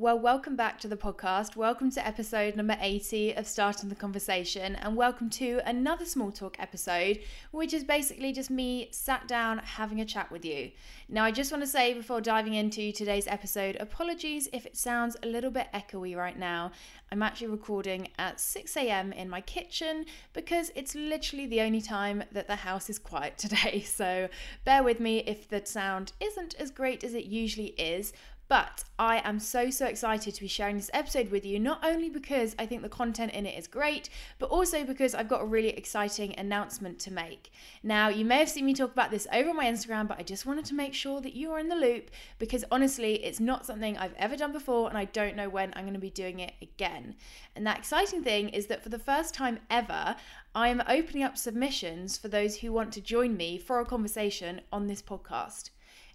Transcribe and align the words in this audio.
Well, 0.00 0.20
welcome 0.20 0.54
back 0.54 0.78
to 0.82 0.86
the 0.86 0.96
podcast. 0.96 1.56
Welcome 1.56 1.90
to 1.90 2.06
episode 2.06 2.54
number 2.54 2.76
80 2.80 3.32
of 3.32 3.48
Starting 3.48 3.88
the 3.88 3.96
Conversation, 3.96 4.76
and 4.76 4.94
welcome 4.94 5.28
to 5.30 5.60
another 5.66 6.04
small 6.04 6.30
talk 6.30 6.54
episode, 6.60 7.18
which 7.50 7.74
is 7.74 7.82
basically 7.82 8.32
just 8.32 8.48
me 8.48 8.90
sat 8.92 9.26
down 9.26 9.58
having 9.58 10.00
a 10.00 10.04
chat 10.04 10.30
with 10.30 10.44
you. 10.44 10.70
Now, 11.08 11.24
I 11.24 11.32
just 11.32 11.50
want 11.50 11.64
to 11.64 11.66
say 11.68 11.94
before 11.94 12.20
diving 12.20 12.54
into 12.54 12.92
today's 12.92 13.26
episode, 13.26 13.76
apologies 13.80 14.48
if 14.52 14.66
it 14.66 14.76
sounds 14.76 15.16
a 15.24 15.26
little 15.26 15.50
bit 15.50 15.66
echoey 15.74 16.16
right 16.16 16.38
now. 16.38 16.70
I'm 17.10 17.24
actually 17.24 17.48
recording 17.48 18.06
at 18.20 18.38
6 18.38 18.76
a.m. 18.76 19.12
in 19.12 19.28
my 19.28 19.40
kitchen 19.40 20.04
because 20.32 20.70
it's 20.76 20.94
literally 20.94 21.46
the 21.46 21.62
only 21.62 21.80
time 21.80 22.22
that 22.30 22.46
the 22.46 22.54
house 22.54 22.88
is 22.88 23.00
quiet 23.00 23.36
today. 23.38 23.80
So 23.80 24.28
bear 24.64 24.84
with 24.84 25.00
me 25.00 25.24
if 25.26 25.48
the 25.48 25.66
sound 25.66 26.12
isn't 26.20 26.54
as 26.54 26.70
great 26.70 27.02
as 27.02 27.14
it 27.14 27.24
usually 27.24 27.70
is. 27.70 28.12
But 28.48 28.84
I 28.98 29.18
am 29.28 29.38
so, 29.40 29.68
so 29.68 29.84
excited 29.84 30.34
to 30.34 30.40
be 30.40 30.48
sharing 30.48 30.76
this 30.76 30.90
episode 30.94 31.30
with 31.30 31.44
you, 31.44 31.60
not 31.60 31.84
only 31.84 32.08
because 32.08 32.56
I 32.58 32.64
think 32.64 32.80
the 32.80 32.88
content 32.88 33.32
in 33.32 33.44
it 33.44 33.58
is 33.58 33.66
great, 33.66 34.08
but 34.38 34.48
also 34.48 34.84
because 34.84 35.14
I've 35.14 35.28
got 35.28 35.42
a 35.42 35.46
really 35.46 35.68
exciting 35.68 36.34
announcement 36.38 36.98
to 37.00 37.12
make. 37.12 37.52
Now, 37.82 38.08
you 38.08 38.24
may 38.24 38.38
have 38.38 38.48
seen 38.48 38.64
me 38.64 38.72
talk 38.72 38.92
about 38.92 39.10
this 39.10 39.26
over 39.34 39.50
on 39.50 39.56
my 39.56 39.66
Instagram, 39.66 40.08
but 40.08 40.18
I 40.18 40.22
just 40.22 40.46
wanted 40.46 40.64
to 40.64 40.74
make 40.74 40.94
sure 40.94 41.20
that 41.20 41.34
you 41.34 41.52
are 41.52 41.58
in 41.58 41.68
the 41.68 41.76
loop 41.76 42.10
because 42.38 42.64
honestly, 42.70 43.22
it's 43.22 43.38
not 43.38 43.66
something 43.66 43.98
I've 43.98 44.14
ever 44.16 44.34
done 44.34 44.52
before, 44.52 44.88
and 44.88 44.96
I 44.96 45.04
don't 45.04 45.36
know 45.36 45.50
when 45.50 45.74
I'm 45.76 45.84
going 45.84 45.92
to 45.92 46.00
be 46.00 46.08
doing 46.08 46.40
it 46.40 46.54
again. 46.62 47.16
And 47.54 47.66
that 47.66 47.78
exciting 47.78 48.24
thing 48.24 48.48
is 48.48 48.66
that 48.68 48.82
for 48.82 48.88
the 48.88 48.98
first 48.98 49.34
time 49.34 49.58
ever, 49.68 50.16
I 50.54 50.68
am 50.68 50.82
opening 50.88 51.22
up 51.22 51.36
submissions 51.36 52.16
for 52.16 52.28
those 52.28 52.56
who 52.56 52.72
want 52.72 52.94
to 52.94 53.02
join 53.02 53.36
me 53.36 53.58
for 53.58 53.78
a 53.78 53.84
conversation 53.84 54.62
on 54.72 54.86
this 54.86 55.02
podcast. 55.02 55.68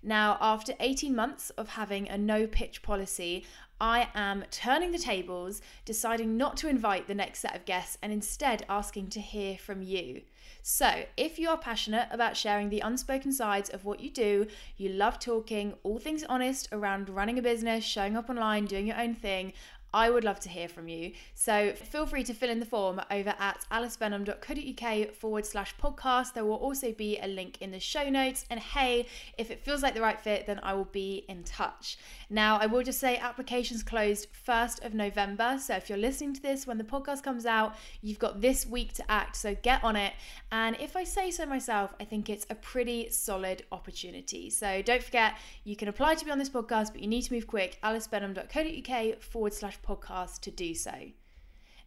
Now, 0.06 0.38
after 0.42 0.74
18 0.82 1.16
months 1.16 1.50
of 1.52 1.70
having 1.70 2.10
a 2.10 2.18
no 2.18 2.46
pitch 2.46 2.82
policy, 2.82 3.46
I 3.80 4.10
am 4.14 4.44
turning 4.52 4.92
the 4.92 4.98
tables, 4.98 5.62
deciding 5.86 6.36
not 6.36 6.58
to 6.58 6.68
invite 6.68 7.08
the 7.08 7.16
next 7.16 7.40
set 7.40 7.56
of 7.56 7.64
guests 7.64 7.98
and 8.02 8.12
instead 8.12 8.66
asking 8.68 9.08
to 9.12 9.22
hear 9.22 9.58
from 9.58 9.82
you. 9.82 10.23
So, 10.62 11.06
if 11.16 11.40
you 11.40 11.50
are 11.50 11.58
passionate 11.58 12.08
about 12.12 12.36
sharing 12.36 12.70
the 12.70 12.82
unspoken 12.82 13.32
sides 13.32 13.70
of 13.70 13.86
what 13.86 14.02
you 14.02 14.10
do, 14.10 14.48
you 14.78 14.90
love 14.90 15.20
talking, 15.20 15.73
all 15.84 16.00
things 16.00 16.23
honest 16.26 16.67
around 16.73 17.10
running 17.10 17.40
a 17.40 17.42
business, 17.42 17.84
showing 17.86 18.17
up 18.17 18.30
online, 18.30 18.66
doing 18.66 18.88
your 18.88 19.00
own 19.00 19.16
thing, 19.16 19.54
I 19.94 20.09
would 20.09 20.23
love 20.23 20.39
to 20.41 20.49
hear 20.49 20.67
from 20.67 20.88
you. 20.88 21.11
So 21.36 21.73
feel 21.73 22.05
free 22.05 22.23
to 22.23 22.33
fill 22.33 22.49
in 22.49 22.59
the 22.59 22.66
form 22.66 22.99
over 23.11 23.36
at 23.39 23.66
alicebenham.co.uk 23.72 25.13
forward 25.13 25.45
slash 25.45 25.75
podcast. 25.77 26.33
There 26.33 26.45
will 26.45 26.55
also 26.55 26.91
be 26.91 27.19
a 27.19 27.27
link 27.27 27.58
in 27.61 27.72
the 27.72 27.80
show 27.80 28.09
notes. 28.09 28.45
And 28.49 28.59
hey, 28.59 29.08
if 29.38 29.52
it 29.52 29.64
feels 29.64 29.83
like 29.83 29.94
the 29.94 30.02
right 30.02 30.19
fit, 30.19 30.47
then 30.47 30.59
I 30.64 30.73
will 30.73 30.86
be 30.86 31.25
in 31.30 31.44
touch. 31.44 31.97
Now, 32.30 32.58
I 32.58 32.66
will 32.66 32.81
just 32.81 32.99
say 32.99 33.17
applications 33.17 33.83
closed 33.83 34.27
1st 34.47 34.83
of 34.83 34.95
November. 34.95 35.58
So 35.59 35.75
if 35.75 35.89
you're 35.89 35.97
listening 35.97 36.33
to 36.33 36.41
this 36.41 36.66
when 36.66 36.80
the 36.80 36.83
podcast 36.83 37.21
comes 37.21 37.45
out, 37.45 37.75
you've 38.02 38.19
got 38.19 38.41
this 38.41 38.66
week 38.66 38.94
to 38.94 39.11
act. 39.11 39.36
So 39.36 39.55
get 39.61 39.83
on 39.83 39.95
it. 39.95 40.14
And 40.52 40.75
if 40.80 40.95
I 40.95 41.03
say 41.03 41.30
so 41.30 41.45
myself, 41.45 41.94
I 41.99 42.05
think 42.05 42.30
it's 42.30 42.47
a 42.49 42.55
pretty 42.55 43.09
solid 43.11 43.64
opportunity. 43.71 44.49
So 44.49 44.81
don't 44.81 45.03
forget, 45.03 45.36
you 45.64 45.75
can 45.75 45.88
apply 45.88 46.16
to 46.16 46.25
be 46.25 46.31
on 46.31 46.39
this 46.39 46.49
podcast, 46.49 46.91
but 46.91 47.02
you 47.02 47.08
need 47.08 47.21
to 47.23 47.33
move 47.33 47.45
quick. 47.45 47.77
alicebenham.co.uk 47.83 49.21
forward 49.21 49.53
slash 49.53 49.77
podcast 49.88 50.42
to 50.42 50.52
do 50.52 50.73
so. 50.73 50.94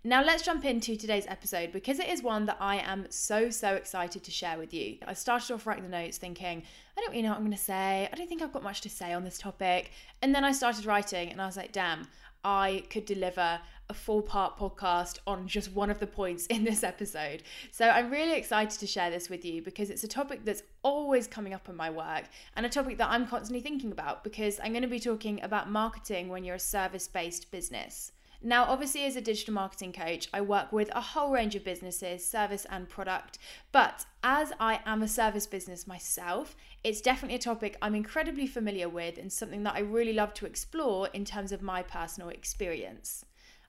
Now, 0.05 0.23
let's 0.23 0.45
jump 0.45 0.65
into 0.65 0.95
today's 0.95 1.27
episode 1.27 1.73
because 1.73 1.99
it 1.99 2.09
is 2.09 2.23
one 2.23 2.47
that 2.47 2.59
I 2.61 2.77
am 2.77 3.07
so, 3.11 3.51
so 3.51 3.75
excited 3.75 4.23
to 4.23 4.31
share 4.31 4.57
with 4.57 4.73
you. 4.73 4.99
I 5.05 5.15
started 5.15 5.53
off 5.53 5.67
writing 5.67 5.83
the 5.83 5.91
notes 5.91 6.17
thinking, 6.17 6.63
I 6.97 7.01
don't 7.01 7.11
really 7.11 7.23
know 7.23 7.31
what 7.31 7.39
I'm 7.39 7.45
going 7.45 7.57
to 7.57 7.63
say. 7.63 8.09
I 8.13 8.15
don't 8.15 8.29
think 8.29 8.41
I've 8.41 8.53
got 8.53 8.63
much 8.63 8.83
to 8.83 8.89
say 8.89 9.13
on 9.13 9.25
this 9.25 9.37
topic. 9.37 9.91
And 10.23 10.33
then 10.33 10.45
I 10.45 10.53
started 10.53 10.87
writing 10.87 11.31
and 11.31 11.43
I 11.43 11.47
was 11.47 11.57
like, 11.57 11.73
damn, 11.73 12.07
I 12.45 12.85
could 12.89 13.05
deliver 13.05 13.59
a 13.89 13.95
full 13.95 14.23
part 14.23 14.59
podcast 14.59 15.19
on 15.27 15.47
just 15.47 15.73
one 15.73 15.91
of 15.91 15.99
the 15.99 16.07
points 16.07 16.47
in 16.47 16.65
this 16.65 16.83
episode. 16.83 17.43
So 17.71 17.89
I'm 17.89 18.11
really 18.11 18.37
excited 18.37 18.79
to 18.79 18.87
share 18.87 19.11
this 19.11 19.29
with 19.29 19.45
you 19.45 19.63
because 19.63 19.91
it's 19.91 20.05
a 20.05 20.09
topic 20.09 20.45
that's 20.45 20.63
always 20.83 21.27
coming 21.27 21.55
up 21.55 21.69
in 21.69 21.77
my 21.77 21.91
work 21.91 22.25
and 22.57 22.67
a 22.67 22.69
topic 22.69 22.99
that 22.99 23.11
I'm 23.11 23.27
constantly 23.27 23.61
thinking 23.61 23.93
about 23.93 24.25
because 24.25 24.59
I'm 24.63 24.73
going 24.73 24.83
to 24.83 24.89
be 24.89 25.01
talking 25.01 25.43
about 25.43 25.71
marketing 25.71 26.29
when 26.29 26.45
you're 26.45 26.57
a 26.57 26.61
service 26.61 27.09
based 27.09 27.51
business. 27.51 28.13
Now, 28.43 28.65
obviously, 28.65 29.05
as 29.05 29.17
a 29.17 29.21
digital 29.21 29.55
marketing 29.55 29.93
coach, 29.93 30.29
I 30.33 30.41
work 30.43 30.71
with 30.71 30.95
a 30.95 31.01
whole 31.01 31.33
range 31.33 31.55
of 31.55 31.65
businesses, 31.65 32.25
service 32.25 32.67
and 32.69 32.89
product. 32.89 33.39
But 33.73 34.05
as 34.23 34.53
I 34.61 34.81
am 34.85 35.03
a 35.03 35.09
service 35.09 35.47
business 35.47 35.87
myself, 35.87 36.55
it's 36.85 37.01
definitely 37.01 37.37
a 37.37 37.41
topic 37.41 37.77
I'm 37.81 37.95
incredibly 37.95 38.47
familiar 38.47 38.89
with 38.89 39.19
and 39.19 39.33
something 39.33 39.63
that 39.65 39.75
I 39.75 39.81
really 39.81 40.13
love 40.13 40.35
to 40.35 40.47
explore 40.47 41.09
in 41.09 41.25
terms 41.25 41.51
of 41.51 41.63
my 41.63 41.83
personal 41.83 42.29
experience. 42.29 43.25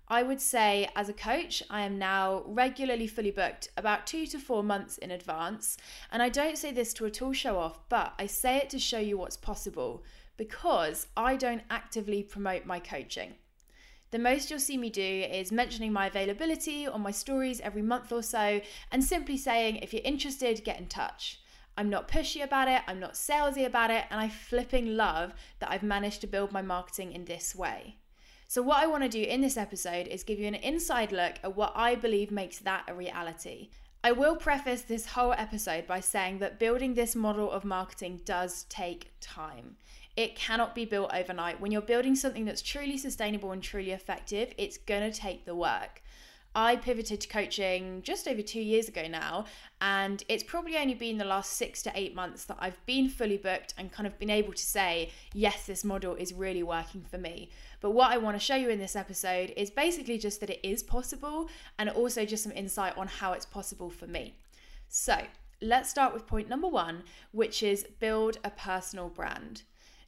I 0.10 0.24
would 0.24 0.40
say, 0.40 0.90
as 0.96 1.10
a 1.10 1.14
coach, 1.14 1.62
I 1.70 1.82
am 1.82 2.00
now 2.00 2.44
regularly 2.46 3.08
fully 3.08 3.32
booked 3.32 3.70
about 3.76 4.08
two 4.08 4.26
to 4.28 4.40
four 4.40 4.64
months 4.64 4.98
in 4.98 5.12
advance. 5.12 5.76
And 6.12 6.24
I 6.24 6.30
don't 6.30 6.58
say 6.58 6.72
this 6.72 6.94
to 6.94 7.06
at 7.06 7.22
all 7.22 7.34
show 7.34 7.58
off, 7.58 7.90
but 7.90 8.14
I 8.18 8.26
say 8.26 8.56
it 8.58 8.70
to 8.70 8.80
show 8.80 9.00
you 9.00 9.18
what's 9.18 9.36
possible 9.36 10.04
because 10.38 11.08
I 11.18 11.36
don't 11.36 11.64
actively 11.70 12.24
promote 12.24 12.66
my 12.66 12.80
coaching. 12.80 13.36
The 14.12 14.20
most 14.20 14.50
you'll 14.50 14.62
see 14.62 14.78
me 14.78 14.90
do 14.90 15.02
is 15.02 15.52
mentioning 15.52 15.92
my 15.92 16.08
availability 16.08 16.88
on 16.88 17.02
my 17.02 17.12
stories 17.12 17.60
every 17.60 17.82
month 17.82 18.14
or 18.14 18.24
so 18.24 18.62
and 18.94 19.04
simply 19.04 19.36
saying, 19.36 19.78
if 19.78 19.92
you're 19.92 20.02
interested, 20.06 20.64
get 20.64 20.80
in 20.80 20.88
touch. 20.88 21.42
I'm 21.76 21.90
not 21.90 22.08
pushy 22.08 22.42
about 22.42 22.70
it, 22.70 22.82
I'm 22.88 23.02
not 23.02 23.14
salesy 23.16 23.66
about 23.66 23.92
it, 23.92 24.06
and 24.10 24.20
I 24.20 24.30
flipping 24.30 24.96
love 24.96 25.34
that 25.60 25.70
I've 25.70 25.84
managed 25.84 26.22
to 26.22 26.28
build 26.28 26.54
my 26.54 26.62
marketing 26.62 27.12
in 27.12 27.26
this 27.26 27.54
way. 27.54 27.98
So, 28.50 28.62
what 28.62 28.82
I 28.82 28.88
want 28.88 29.04
to 29.04 29.10
do 29.10 29.22
in 29.22 29.42
this 29.42 29.58
episode 29.58 30.08
is 30.08 30.24
give 30.24 30.40
you 30.40 30.48
an 30.48 30.56
inside 30.56 31.12
look 31.12 31.34
at 31.44 31.58
what 31.58 31.74
I 31.76 31.96
believe 31.96 32.32
makes 32.32 32.60
that 32.60 32.86
a 32.88 32.94
reality. 32.94 33.72
I 34.06 34.14
will 34.14 34.38
preface 34.38 34.84
this 34.84 35.06
whole 35.06 35.34
episode 35.34 35.86
by 35.86 36.00
saying 36.00 36.40
that 36.40 36.58
building 36.58 36.94
this 36.94 37.14
model 37.14 37.52
of 37.52 37.66
marketing 37.66 38.22
does 38.24 38.64
take 38.70 39.12
time. 39.20 39.76
It 40.16 40.38
cannot 40.38 40.76
be 40.76 40.86
built 40.86 41.14
overnight. 41.14 41.60
When 41.60 41.74
you're 41.74 41.82
building 41.82 42.16
something 42.16 42.46
that's 42.46 42.62
truly 42.62 42.98
sustainable 42.98 43.52
and 43.52 43.62
truly 43.62 43.92
effective, 43.92 44.54
it's 44.58 44.78
going 44.78 45.12
to 45.12 45.20
take 45.20 45.44
the 45.44 45.54
work. 45.54 46.02
I 46.58 46.76
pivoted 46.76 47.22
to 47.22 47.28
coaching 47.28 48.02
just 48.02 48.28
over 48.28 48.42
two 48.42 48.60
years 48.60 48.88
ago 48.88 49.08
now, 49.08 49.46
and 49.80 50.24
it's 50.28 50.42
probably 50.42 50.76
only 50.76 50.96
been 50.96 51.20
the 51.20 51.24
last 51.24 51.54
six 51.54 51.84
to 51.84 51.92
eight 51.94 52.16
months 52.16 52.46
that 52.46 52.58
I've 52.60 52.84
been 52.88 53.10
fully 53.10 53.38
booked 53.38 53.76
and 53.78 53.92
kind 53.92 54.08
of 54.08 54.18
been 54.18 54.32
able 54.32 54.54
to 54.54 54.66
say, 54.66 55.12
yes, 55.36 55.68
this 55.68 55.84
model 55.84 56.16
is 56.16 56.34
really 56.34 56.64
working 56.64 57.06
for 57.12 57.20
me. 57.20 57.52
But 57.80 57.92
what 57.92 58.12
I 58.12 58.18
want 58.18 58.38
to 58.40 58.44
show 58.44 58.56
you 58.56 58.70
in 58.70 58.80
this 58.80 58.96
episode 58.96 59.54
is 59.56 59.70
basically 59.70 60.18
just 60.18 60.40
that 60.40 60.50
it 60.50 60.60
is 60.68 60.82
possible 60.82 61.48
and 61.78 61.92
also 61.92 62.26
just 62.26 62.42
some 62.42 62.54
insight 62.54 62.98
on 62.98 63.06
how 63.06 63.34
it's 63.34 63.46
possible 63.46 63.92
for 63.92 64.08
me. 64.08 64.34
So 64.88 65.16
let's 65.62 65.92
start 65.92 66.12
with 66.12 66.26
point 66.26 66.50
number 66.50 66.68
one, 66.68 67.04
which 67.34 67.62
is 67.62 67.86
build 68.00 68.40
a 68.44 68.50
personal 68.50 69.10
brand. 69.10 69.62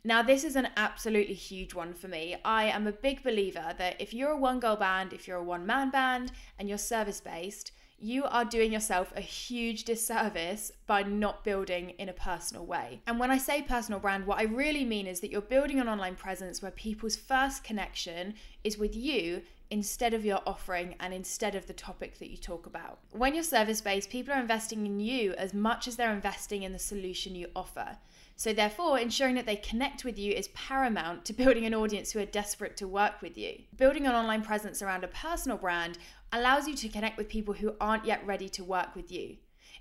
Now, 0.04 0.22
this 0.22 0.46
is 0.46 0.56
an 0.56 0.70
absolutely 0.78 1.34
huge 1.34 1.74
one 1.74 1.94
for 1.94 2.08
me. 2.08 2.38
I 2.46 2.66
am 2.66 2.88
a 2.88 2.92
big 2.92 3.22
believer 3.22 3.74
that 3.78 4.00
if 4.00 4.14
you're 4.14 4.32
a 4.32 4.38
one 4.38 4.62
girl 4.62 4.78
band, 4.78 5.12
if 5.12 5.28
you're 5.28 5.38
a 5.38 5.44
one 5.44 5.66
man 5.66 5.90
band, 5.90 6.32
and 6.58 6.70
you're 6.70 6.78
service 6.78 7.20
based, 7.20 7.74
you 8.02 8.24
are 8.24 8.46
doing 8.46 8.72
yourself 8.72 9.12
a 9.18 9.22
huge 9.22 9.84
disservice 9.84 10.72
by 10.88 11.04
not 11.04 11.44
building 11.44 11.90
in 11.92 12.08
a 12.08 12.14
personal 12.14 12.66
way. 12.66 13.02
And 13.08 13.20
when 13.20 13.30
I 13.30 13.38
say 13.38 13.62
personal 13.62 14.00
brand, 14.00 14.26
what 14.26 14.40
I 14.40 14.44
really 14.44 14.86
mean 14.86 15.06
is 15.06 15.20
that 15.20 15.32
you're 15.32 15.42
building 15.42 15.82
an 15.82 15.90
online 15.90 16.16
presence 16.16 16.62
where 16.62 16.72
people's 16.72 17.18
first 17.18 17.66
connection 17.66 18.36
is 18.64 18.78
with 18.78 18.96
you 18.96 19.42
instead 19.70 20.14
of 20.14 20.26
your 20.26 20.40
offering 20.48 20.96
and 21.00 21.14
instead 21.14 21.56
of 21.56 21.68
the 21.68 21.74
topic 21.74 22.18
that 22.20 22.30
you 22.30 22.38
talk 22.38 22.66
about. 22.66 23.00
When 23.12 23.36
you're 23.36 23.44
service 23.44 23.82
based, 23.82 24.10
people 24.10 24.34
are 24.34 24.40
investing 24.40 24.86
in 24.86 25.00
you 25.00 25.34
as 25.34 25.54
much 25.54 25.88
as 25.88 25.96
they're 25.96 26.14
investing 26.14 26.64
in 26.64 26.72
the 26.72 26.80
solution 26.80 27.36
you 27.36 27.50
offer. 27.56 27.98
So, 28.40 28.54
therefore, 28.54 28.98
ensuring 28.98 29.36
that 29.36 29.46
they 29.46 29.58
connect 29.58 30.06
with 30.06 30.18
you 30.18 30.32
is 30.32 30.48
paramount 30.54 31.26
to 31.26 31.34
building 31.34 31.66
an 31.66 31.74
audience 31.74 32.14
who 32.14 32.20
are 32.20 32.26
desperate 32.26 32.78
to 32.78 32.88
work 32.88 33.22
with 33.22 33.38
you. 33.38 33.64
Building 33.76 34.06
an 34.06 34.16
online 34.16 34.44
presence 34.44 34.82
around 34.82 35.04
a 35.04 35.10
personal 35.10 35.58
brand 35.58 35.98
allows 36.32 36.66
you 36.66 36.74
to 36.76 36.88
connect 36.88 37.18
with 37.18 37.28
people 37.28 37.54
who 37.54 37.76
aren't 37.82 38.06
yet 38.06 38.26
ready 38.26 38.48
to 38.48 38.64
work 38.64 38.96
with 38.96 39.12
you. 39.12 39.36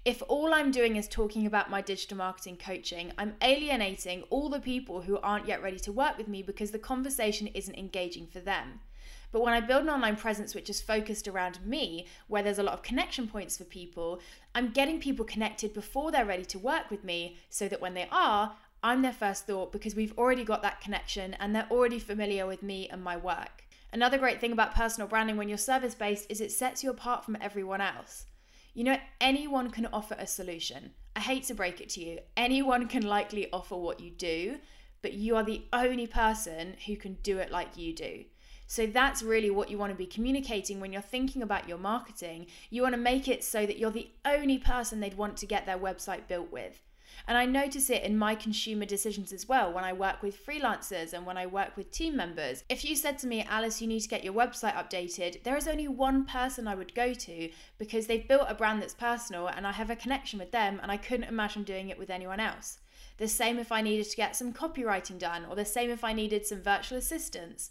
If 0.09 0.23
all 0.27 0.55
I'm 0.55 0.71
doing 0.71 0.97
is 0.97 1.07
talking 1.07 1.45
about 1.45 1.69
my 1.69 1.83
digital 1.83 2.17
marketing 2.17 2.57
coaching, 2.57 3.13
I'm 3.19 3.35
alienating 3.43 4.23
all 4.31 4.49
the 4.49 4.59
people 4.59 5.03
who 5.03 5.19
aren't 5.19 5.47
yet 5.47 5.63
ready 5.63 5.79
to 5.81 5.93
work 5.93 6.17
with 6.17 6.29
me 6.29 6.43
because 6.43 6.71
the 6.71 6.79
conversation 6.79 7.49
isn't 7.49 7.77
engaging 7.77 8.27
for 8.27 8.41
them. 8.41 8.81
But 9.33 9.43
when 9.43 9.53
I 9.53 9.61
build 9.61 9.83
an 9.83 9.91
online 9.91 10.17
presence 10.17 10.55
which 10.55 10.71
is 10.71 10.81
focused 10.81 11.29
around 11.29 11.59
me, 11.63 12.07
where 12.27 12.43
there's 12.43 12.59
a 12.59 12.63
lot 12.63 12.73
of 12.73 12.83
connection 12.83 13.29
points 13.29 13.59
for 13.59 13.65
people, 13.65 14.23
I'm 14.55 14.71
getting 14.71 14.99
people 14.99 15.27
connected 15.27 15.75
before 15.75 16.11
they're 16.11 16.25
ready 16.25 16.47
to 16.47 16.59
work 16.59 16.91
with 16.91 17.05
me 17.05 17.37
so 17.51 17.69
that 17.69 17.83
when 17.83 17.93
they 17.93 18.09
are, 18.11 18.57
I'm 18.83 19.03
their 19.03 19.13
first 19.13 19.47
thought 19.47 19.73
because 19.73 19.95
we've 19.95 20.17
already 20.17 20.43
got 20.43 20.63
that 20.63 20.81
connection 20.81 21.35
and 21.35 21.55
they're 21.55 21.69
already 21.71 21.99
familiar 21.99 22.47
with 22.47 22.63
me 22.63 22.89
and 22.89 23.05
my 23.05 23.19
work. 23.19 23.67
Another 23.93 24.17
great 24.17 24.41
thing 24.41 24.53
about 24.53 24.75
personal 24.75 25.07
branding 25.07 25.37
when 25.37 25.51
you're 25.51 25.59
service 25.59 25.95
based 25.95 26.31
is 26.31 26.41
it 26.41 26.51
sets 26.51 26.83
you 26.83 26.89
apart 26.89 27.27
from 27.27 27.37
everyone 27.43 27.83
else. 27.83 28.25
You 28.79 28.85
know, 28.85 28.99
anyone 29.21 29.73
can 29.73 29.87
offer 29.87 30.15
a 30.17 30.27
solution. 30.29 30.93
I 31.17 31.19
hate 31.19 31.43
to 31.49 31.55
break 31.55 31.81
it 31.81 31.89
to 31.89 32.01
you, 32.01 32.21
anyone 32.37 32.87
can 32.87 33.03
likely 33.03 33.51
offer 33.53 33.75
what 33.75 33.99
you 33.99 34.13
do, 34.13 34.59
but 35.03 35.15
you 35.15 35.35
are 35.35 35.43
the 35.43 35.65
only 35.73 36.07
person 36.07 36.77
who 36.87 36.95
can 36.95 37.15
do 37.25 37.39
it 37.39 37.51
like 37.51 37.77
you 37.77 37.93
do. 37.93 38.23
So 38.69 38.87
that's 38.87 39.21
really 39.21 39.51
what 39.51 39.69
you 39.69 39.79
want 39.79 39.91
to 39.91 39.99
be 39.99 40.07
communicating 40.07 40.79
when 40.79 40.93
you're 40.93 41.03
thinking 41.03 41.43
about 41.43 41.69
your 41.69 41.77
marketing. 41.77 42.47
You 42.71 42.83
want 42.83 42.93
to 42.95 43.01
make 43.01 43.27
it 43.27 43.43
so 43.43 43.67
that 43.67 43.81
you're 43.81 43.91
the 43.91 44.13
only 44.25 44.59
person 44.59 45.01
they'd 45.01 45.15
want 45.15 45.39
to 45.39 45.47
get 45.47 45.67
their 45.67 45.77
website 45.77 46.29
built 46.29 46.53
with. 46.53 46.81
And 47.27 47.37
I 47.37 47.45
notice 47.45 47.91
it 47.91 48.03
in 48.03 48.17
my 48.17 48.35
consumer 48.35 48.85
decisions 48.85 49.33
as 49.33 49.49
well 49.49 49.73
when 49.73 49.85
I 49.85 49.93
work 49.93 50.23
with 50.23 50.45
freelancers 50.45 51.13
and 51.13 51.27
when 51.27 51.37
I 51.37 51.47
work 51.47 51.77
with 51.77 51.91
team 51.91 52.17
members. 52.17 52.65
If 52.69 52.85
you 52.85 52.97
said 52.97 53.19
to 53.19 53.27
me, 53.27 53.43
Alice, 53.43 53.81
you 53.81 53.89
need 53.89 54.01
to 54.01 54.09
get 54.09 54.25
your 54.25 54.35
website 54.35 54.75
updated, 54.75 55.43
there 55.43 55.57
is 55.57 55.69
only 55.69 55.89
one 55.89 56.25
person 56.25 56.67
I 56.67 56.75
would 56.75 56.95
go 56.95 57.13
to 57.15 57.51
because 57.79 58.07
they've 58.07 58.27
built 58.27 58.47
a 58.49 58.55
brand 58.55 58.81
that's 58.81 58.95
personal 58.95 59.47
and 59.49 59.67
I 59.67 59.73
have 59.73 59.91
a 59.91 59.97
connection 59.97 60.39
with 60.39 60.53
them 60.53 60.81
and 60.83 60.91
I 60.91 60.97
couldn't 60.97 61.29
imagine 61.29 61.65
doing 61.65 61.89
it 61.89 61.99
with 61.99 62.11
anyone 62.11 62.41
else. 62.41 62.79
The 63.19 63.29
same 63.29 63.59
if 63.59 63.73
I 63.73 63.83
needed 63.83 64.09
to 64.09 64.17
get 64.17 64.37
some 64.37 64.53
copywriting 64.53 65.19
done, 65.19 65.45
or 65.45 65.57
the 65.57 65.65
same 65.65 65.91
if 65.91 66.05
I 66.05 66.13
needed 66.13 66.47
some 66.47 66.63
virtual 66.63 66.99
assistants 66.99 67.69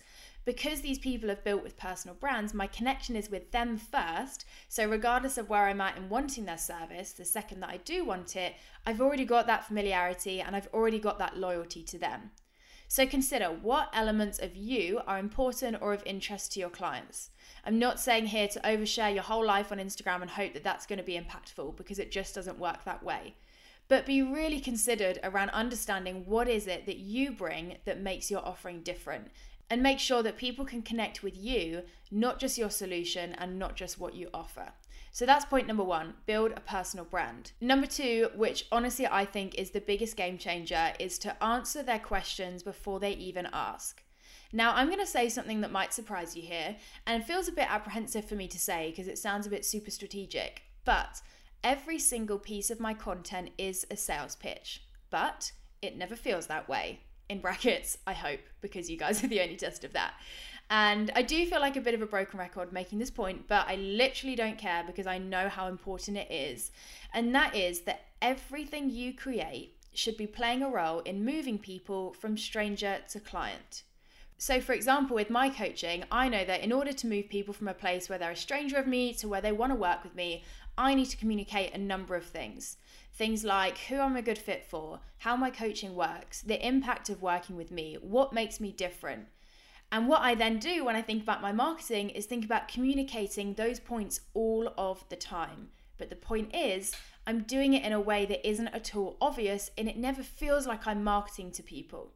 because 0.48 0.80
these 0.80 0.98
people 0.98 1.28
have 1.28 1.44
built 1.44 1.62
with 1.62 1.76
personal 1.76 2.16
brands, 2.16 2.54
my 2.54 2.68
connection 2.68 3.18
is 3.18 3.30
with 3.30 3.52
them 3.52 3.78
first. 3.78 4.46
So, 4.70 4.88
regardless 4.88 5.38
of 5.38 5.50
where 5.50 5.66
I'm 5.66 5.82
at 5.82 5.98
in 5.98 6.08
wanting 6.08 6.46
their 6.46 6.58
service, 6.58 7.12
the 7.12 7.26
second 7.26 7.60
that 7.60 7.70
I 7.70 7.78
do 7.84 8.06
want 8.06 8.38
it, 8.38 8.56
I've 8.86 9.02
already 9.02 9.26
got 9.26 9.46
that 9.48 9.66
familiarity 9.66 10.40
and 10.40 10.56
I've 10.56 10.70
already 10.74 11.00
got 11.00 11.20
that 11.20 11.38
loyalty 11.38 11.84
to 11.84 11.98
them. 11.98 12.32
So, 12.88 13.06
consider 13.06 13.48
what 13.48 13.90
elements 13.92 14.40
of 14.40 14.56
you 14.56 15.02
are 15.06 15.20
important 15.20 15.80
or 15.82 15.92
of 15.92 16.02
interest 16.06 16.54
to 16.54 16.62
your 16.62 16.70
clients. 16.70 17.32
I'm 17.66 17.78
not 17.78 18.00
saying 18.00 18.28
here 18.28 18.48
to 18.48 18.62
overshare 18.62 19.14
your 19.14 19.24
whole 19.24 19.46
life 19.46 19.74
on 19.74 19.80
Instagram 19.80 20.22
and 20.22 20.32
hope 20.32 20.54
that 20.54 20.64
that's 20.64 20.86
going 20.86 21.00
to 21.00 21.04
be 21.04 21.20
impactful 21.20 21.76
because 21.76 22.00
it 22.00 22.10
just 22.10 22.34
doesn't 22.34 22.58
work 22.58 22.86
that 22.86 23.04
way 23.04 23.36
but 23.90 24.06
be 24.06 24.22
really 24.22 24.60
considered 24.60 25.20
around 25.24 25.50
understanding 25.52 26.26
what 26.26 26.48
is 26.48 26.68
it 26.68 26.86
that 26.86 26.98
you 26.98 27.32
bring 27.32 27.78
that 27.86 28.02
makes 28.02 28.30
your 28.30 28.46
offering 28.46 28.82
different 28.82 29.30
and 29.70 29.84
make 29.84 30.00
sure 30.00 30.24
that 30.24 30.38
people 30.38 30.66
can 30.66 30.82
connect 30.82 31.24
with 31.24 31.38
you, 31.38 31.84
not 32.12 32.40
just 32.40 32.58
your 32.58 32.70
solution 32.70 33.34
and 33.34 33.60
not 33.60 33.76
just 33.76 34.00
what 34.00 34.16
you 34.16 34.30
offer. 34.34 34.72
So 35.12 35.26
that's 35.26 35.46
point 35.46 35.68
number 35.68 35.84
one 35.84 36.14
build 36.26 36.52
a 36.52 36.62
personal 36.62 37.06
brand. 37.06 37.52
Number 37.60 37.88
two, 37.88 38.30
which 38.36 38.66
honestly 38.72 39.08
I 39.08 39.26
think 39.26 39.56
is 39.56 39.72
the 39.72 39.82
biggest 39.82 40.16
game 40.16 40.38
changer, 40.38 40.94
is 41.00 41.18
to 41.20 41.44
answer 41.44 41.82
their 41.82 42.00
questions 42.00 42.64
before 42.64 43.00
they 43.00 43.14
even 43.14 43.48
ask. 43.52 44.04
Now, 44.54 44.74
I'm 44.76 44.88
going 44.88 45.00
to 45.00 45.06
say 45.06 45.28
something 45.28 45.62
that 45.62 45.72
might 45.72 45.94
surprise 45.94 46.36
you 46.36 46.42
here, 46.42 46.78
and 47.06 47.22
it 47.22 47.26
feels 47.26 47.50
a 47.50 47.52
bit 47.52 47.70
apprehensive 47.70 48.26
for 48.26 48.36
me 48.36 48.48
to 48.48 48.60
say 48.60 48.92
because 48.92 49.08
it 49.08 49.18
sounds 49.18 49.46
a 49.46 49.50
bit 49.50 49.66
super 49.66 49.92
strategic, 49.92 50.62
but 50.86 51.22
every 51.64 52.00
single 52.00 52.40
piece 52.40 52.70
of 52.70 52.80
my 52.80 52.94
content 52.94 53.50
is 53.58 53.86
a 53.92 53.98
sales 53.98 54.36
pitch, 54.38 54.84
but 55.10 55.52
it 55.82 55.98
never 55.98 56.16
feels 56.16 56.48
that 56.48 56.70
way 56.70 57.02
in 57.30 57.40
brackets, 57.40 57.98
I 58.06 58.14
hope, 58.14 58.42
because 58.62 58.90
you 58.90 58.98
guys 58.98 59.24
are 59.24 59.28
the 59.28 59.42
only 59.42 59.56
test 59.56 59.84
of 59.84 59.94
that. 59.94 60.14
And 60.70 61.12
I 61.16 61.22
do 61.22 61.46
feel 61.46 61.62
like 61.62 61.78
a 61.78 61.82
bit 61.82 61.94
of 61.94 62.02
a 62.02 62.06
broken 62.06 62.40
record 62.40 62.74
making 62.74 63.00
this 63.00 63.10
point, 63.10 63.48
but 63.48 63.68
I 63.68 63.76
literally 63.76 64.36
don't 64.36 64.58
care 64.58 64.84
because 64.86 65.08
I 65.08 65.18
know 65.18 65.48
how 65.48 65.68
important 65.68 66.18
it 66.18 66.30
is. 66.30 66.72
And 67.14 67.34
that 67.36 67.56
is 67.56 67.82
that 67.82 68.02
everything 68.22 68.90
you 68.90 69.14
create 69.14 69.76
should 69.94 70.18
be 70.18 70.28
playing 70.28 70.62
a 70.62 70.70
role 70.70 71.00
in 71.00 71.24
moving 71.24 71.58
people 71.58 72.14
from 72.14 72.38
stranger 72.38 72.98
to 73.10 73.20
client. 73.20 73.84
So, 74.38 74.62
for 74.62 74.74
example, 74.74 75.16
with 75.16 75.32
my 75.32 75.50
coaching, 75.50 76.04
I 76.12 76.30
know 76.30 76.46
that 76.46 76.62
in 76.62 76.72
order 76.72 76.94
to 76.94 77.08
move 77.08 77.30
people 77.30 77.54
from 77.54 77.68
a 77.68 77.74
place 77.74 78.08
where 78.08 78.20
they're 78.20 78.32
a 78.32 78.36
stranger 78.36 78.78
of 78.78 78.86
me 78.86 79.14
to 79.16 79.28
where 79.28 79.42
they 79.42 79.52
want 79.52 79.72
to 79.72 79.76
work 79.76 80.04
with 80.04 80.14
me, 80.16 80.44
I 80.78 80.94
need 80.94 81.06
to 81.06 81.18
communicate 81.18 81.74
a 81.74 81.80
number 81.80 82.16
of 82.16 82.24
things. 82.24 82.78
Things 83.18 83.44
like 83.44 83.80
who 83.80 84.00
I'm 84.00 84.16
a 84.16 84.22
good 84.22 84.38
fit 84.38 84.64
for, 84.64 85.00
how 85.18 85.36
my 85.36 85.50
coaching 85.50 85.96
works, 85.96 86.42
the 86.42 86.64
impact 86.66 87.10
of 87.10 87.20
working 87.20 87.56
with 87.56 87.72
me, 87.72 87.98
what 88.00 88.32
makes 88.32 88.60
me 88.60 88.72
different. 88.72 89.26
And 89.92 90.08
what 90.08 90.22
I 90.22 90.36
then 90.36 90.60
do 90.60 90.86
when 90.86 90.96
I 90.96 91.02
think 91.02 91.24
about 91.24 91.42
my 91.42 91.52
marketing 91.52 92.12
is 92.12 92.28
think 92.28 92.46
about 92.46 92.68
communicating 92.68 93.56
those 93.56 93.80
points 93.80 94.22
all 94.36 94.72
of 94.78 95.04
the 95.10 95.16
time. 95.16 95.70
But 95.98 96.12
the 96.12 96.16
point 96.16 96.54
is, 96.54 96.94
I'm 97.26 97.42
doing 97.42 97.74
it 97.74 97.84
in 97.84 97.92
a 97.92 98.00
way 98.00 98.28
that 98.28 98.48
isn't 98.48 98.68
at 98.68 98.96
all 98.96 99.18
obvious 99.20 99.72
and 99.80 99.90
it 99.90 99.98
never 99.98 100.22
feels 100.22 100.68
like 100.68 100.86
I'm 100.86 101.04
marketing 101.04 101.50
to 101.54 101.64
people 101.64 102.12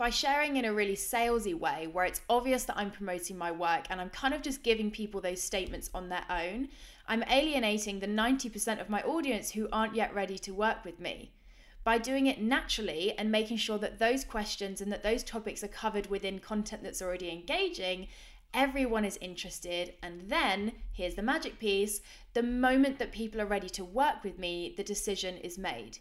by 0.00 0.08
sharing 0.08 0.56
in 0.56 0.64
a 0.64 0.72
really 0.72 0.96
salesy 0.96 1.54
way 1.54 1.86
where 1.86 2.06
it's 2.06 2.22
obvious 2.30 2.64
that 2.64 2.78
I'm 2.78 2.90
promoting 2.90 3.36
my 3.36 3.52
work 3.52 3.84
and 3.90 4.00
I'm 4.00 4.08
kind 4.08 4.32
of 4.32 4.40
just 4.40 4.62
giving 4.62 4.90
people 4.90 5.20
those 5.20 5.42
statements 5.42 5.90
on 5.92 6.08
their 6.08 6.24
own, 6.30 6.70
I'm 7.10 7.24
alienating 7.28 7.98
the 7.98 8.06
90% 8.06 8.80
of 8.80 8.88
my 8.88 9.02
audience 9.02 9.50
who 9.50 9.68
aren't 9.72 9.96
yet 9.96 10.14
ready 10.14 10.38
to 10.38 10.54
work 10.54 10.84
with 10.84 11.00
me. 11.00 11.32
By 11.82 11.98
doing 11.98 12.28
it 12.28 12.40
naturally 12.40 13.18
and 13.18 13.32
making 13.32 13.56
sure 13.56 13.78
that 13.78 13.98
those 13.98 14.22
questions 14.22 14.80
and 14.80 14.92
that 14.92 15.02
those 15.02 15.24
topics 15.24 15.64
are 15.64 15.68
covered 15.68 16.06
within 16.06 16.38
content 16.38 16.84
that's 16.84 17.02
already 17.02 17.28
engaging, 17.28 18.06
everyone 18.54 19.04
is 19.04 19.18
interested. 19.20 19.94
And 20.04 20.30
then, 20.30 20.70
here's 20.92 21.16
the 21.16 21.22
magic 21.22 21.58
piece 21.58 22.00
the 22.32 22.44
moment 22.44 23.00
that 23.00 23.10
people 23.10 23.40
are 23.40 23.46
ready 23.46 23.68
to 23.70 23.84
work 23.84 24.22
with 24.22 24.38
me, 24.38 24.72
the 24.76 24.84
decision 24.84 25.36
is 25.38 25.58
made. 25.58 25.98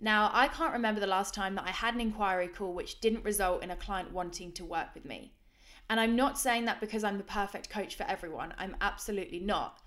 Now, 0.00 0.28
I 0.32 0.48
can't 0.48 0.72
remember 0.72 1.00
the 1.00 1.06
last 1.06 1.34
time 1.34 1.54
that 1.54 1.68
I 1.68 1.70
had 1.70 1.94
an 1.94 2.00
inquiry 2.00 2.48
call 2.48 2.74
which 2.74 3.00
didn't 3.00 3.24
result 3.24 3.62
in 3.62 3.70
a 3.70 3.76
client 3.76 4.12
wanting 4.12 4.50
to 4.54 4.64
work 4.64 4.88
with 4.92 5.04
me. 5.04 5.34
And 5.88 6.00
I'm 6.00 6.16
not 6.16 6.36
saying 6.36 6.64
that 6.64 6.80
because 6.80 7.04
I'm 7.04 7.18
the 7.18 7.22
perfect 7.22 7.70
coach 7.70 7.94
for 7.94 8.04
everyone. 8.04 8.54
I'm 8.58 8.76
absolutely 8.80 9.38
not. 9.38 9.78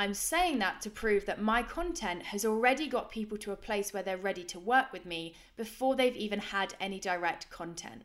I'm 0.00 0.14
saying 0.14 0.60
that 0.60 0.80
to 0.80 0.88
prove 0.88 1.26
that 1.26 1.42
my 1.42 1.62
content 1.62 2.22
has 2.22 2.46
already 2.46 2.88
got 2.88 3.10
people 3.10 3.36
to 3.36 3.52
a 3.52 3.56
place 3.56 3.92
where 3.92 4.02
they're 4.02 4.16
ready 4.16 4.42
to 4.44 4.58
work 4.58 4.94
with 4.94 5.04
me 5.04 5.34
before 5.58 5.94
they've 5.94 6.16
even 6.16 6.38
had 6.38 6.72
any 6.80 6.98
direct 6.98 7.50
content. 7.50 8.04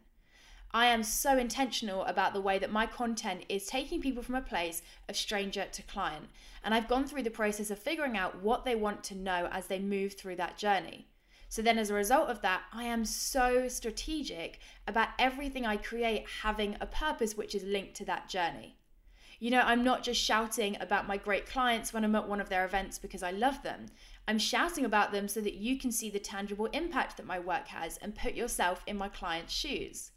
I 0.72 0.88
am 0.88 1.04
so 1.04 1.38
intentional 1.38 2.04
about 2.04 2.34
the 2.34 2.42
way 2.42 2.60
that 2.60 2.70
my 2.70 2.86
content 2.86 3.46
is 3.48 3.66
taking 3.66 4.02
people 4.02 4.24
from 4.24 4.36
a 4.36 4.42
place 4.42 4.82
of 5.08 5.16
stranger 5.16 5.68
to 5.72 5.82
client. 5.84 6.26
And 6.66 6.74
I've 6.74 6.90
gone 6.90 7.08
through 7.08 7.24
the 7.24 7.30
process 7.30 7.72
of 7.72 7.80
figuring 7.80 8.18
out 8.18 8.44
what 8.44 8.66
they 8.66 8.76
want 8.76 9.02
to 9.06 9.16
know 9.16 9.48
as 9.50 9.68
they 9.68 9.80
move 9.80 10.16
through 10.16 10.36
that 10.36 10.58
journey. 10.58 11.08
So 11.48 11.62
then, 11.62 11.80
as 11.80 11.92
a 11.92 11.94
result 11.94 12.28
of 12.28 12.42
that, 12.42 12.64
I 12.74 12.84
am 12.84 13.06
so 13.06 13.70
strategic 13.70 14.60
about 14.86 15.12
everything 15.18 15.66
I 15.66 15.78
create 15.78 16.26
having 16.42 16.76
a 16.82 16.88
purpose 16.88 17.38
which 17.38 17.56
is 17.56 17.64
linked 17.64 17.94
to 17.96 18.06
that 18.06 18.28
journey. 18.28 18.76
You 19.40 19.52
know, 19.52 19.62
I'm 19.62 19.84
not 19.84 20.04
just 20.04 20.22
shouting 20.22 20.78
about 20.80 21.08
my 21.08 21.18
great 21.18 21.46
clients 21.46 21.94
when 21.94 22.04
I'm 22.04 22.16
at 22.16 22.28
one 22.28 22.40
of 22.40 22.50
their 22.50 22.66
events 22.66 22.98
because 22.98 23.22
I 23.22 23.32
love 23.32 23.62
them. 23.64 23.88
I'm 24.28 24.40
shouting 24.40 24.86
about 24.86 25.12
them 25.12 25.28
so 25.28 25.42
that 25.42 25.56
you 25.56 25.78
can 25.78 25.92
see 25.92 26.10
the 26.10 26.20
tangible 26.20 26.68
impact 26.68 27.18
that 27.18 27.26
my 27.26 27.40
work 27.40 27.68
has 27.68 27.98
and 27.98 28.16
put 28.16 28.34
yourself 28.34 28.82
in 28.88 28.98
my 28.98 29.10
client's 29.10 29.54
shoes. 29.54 30.12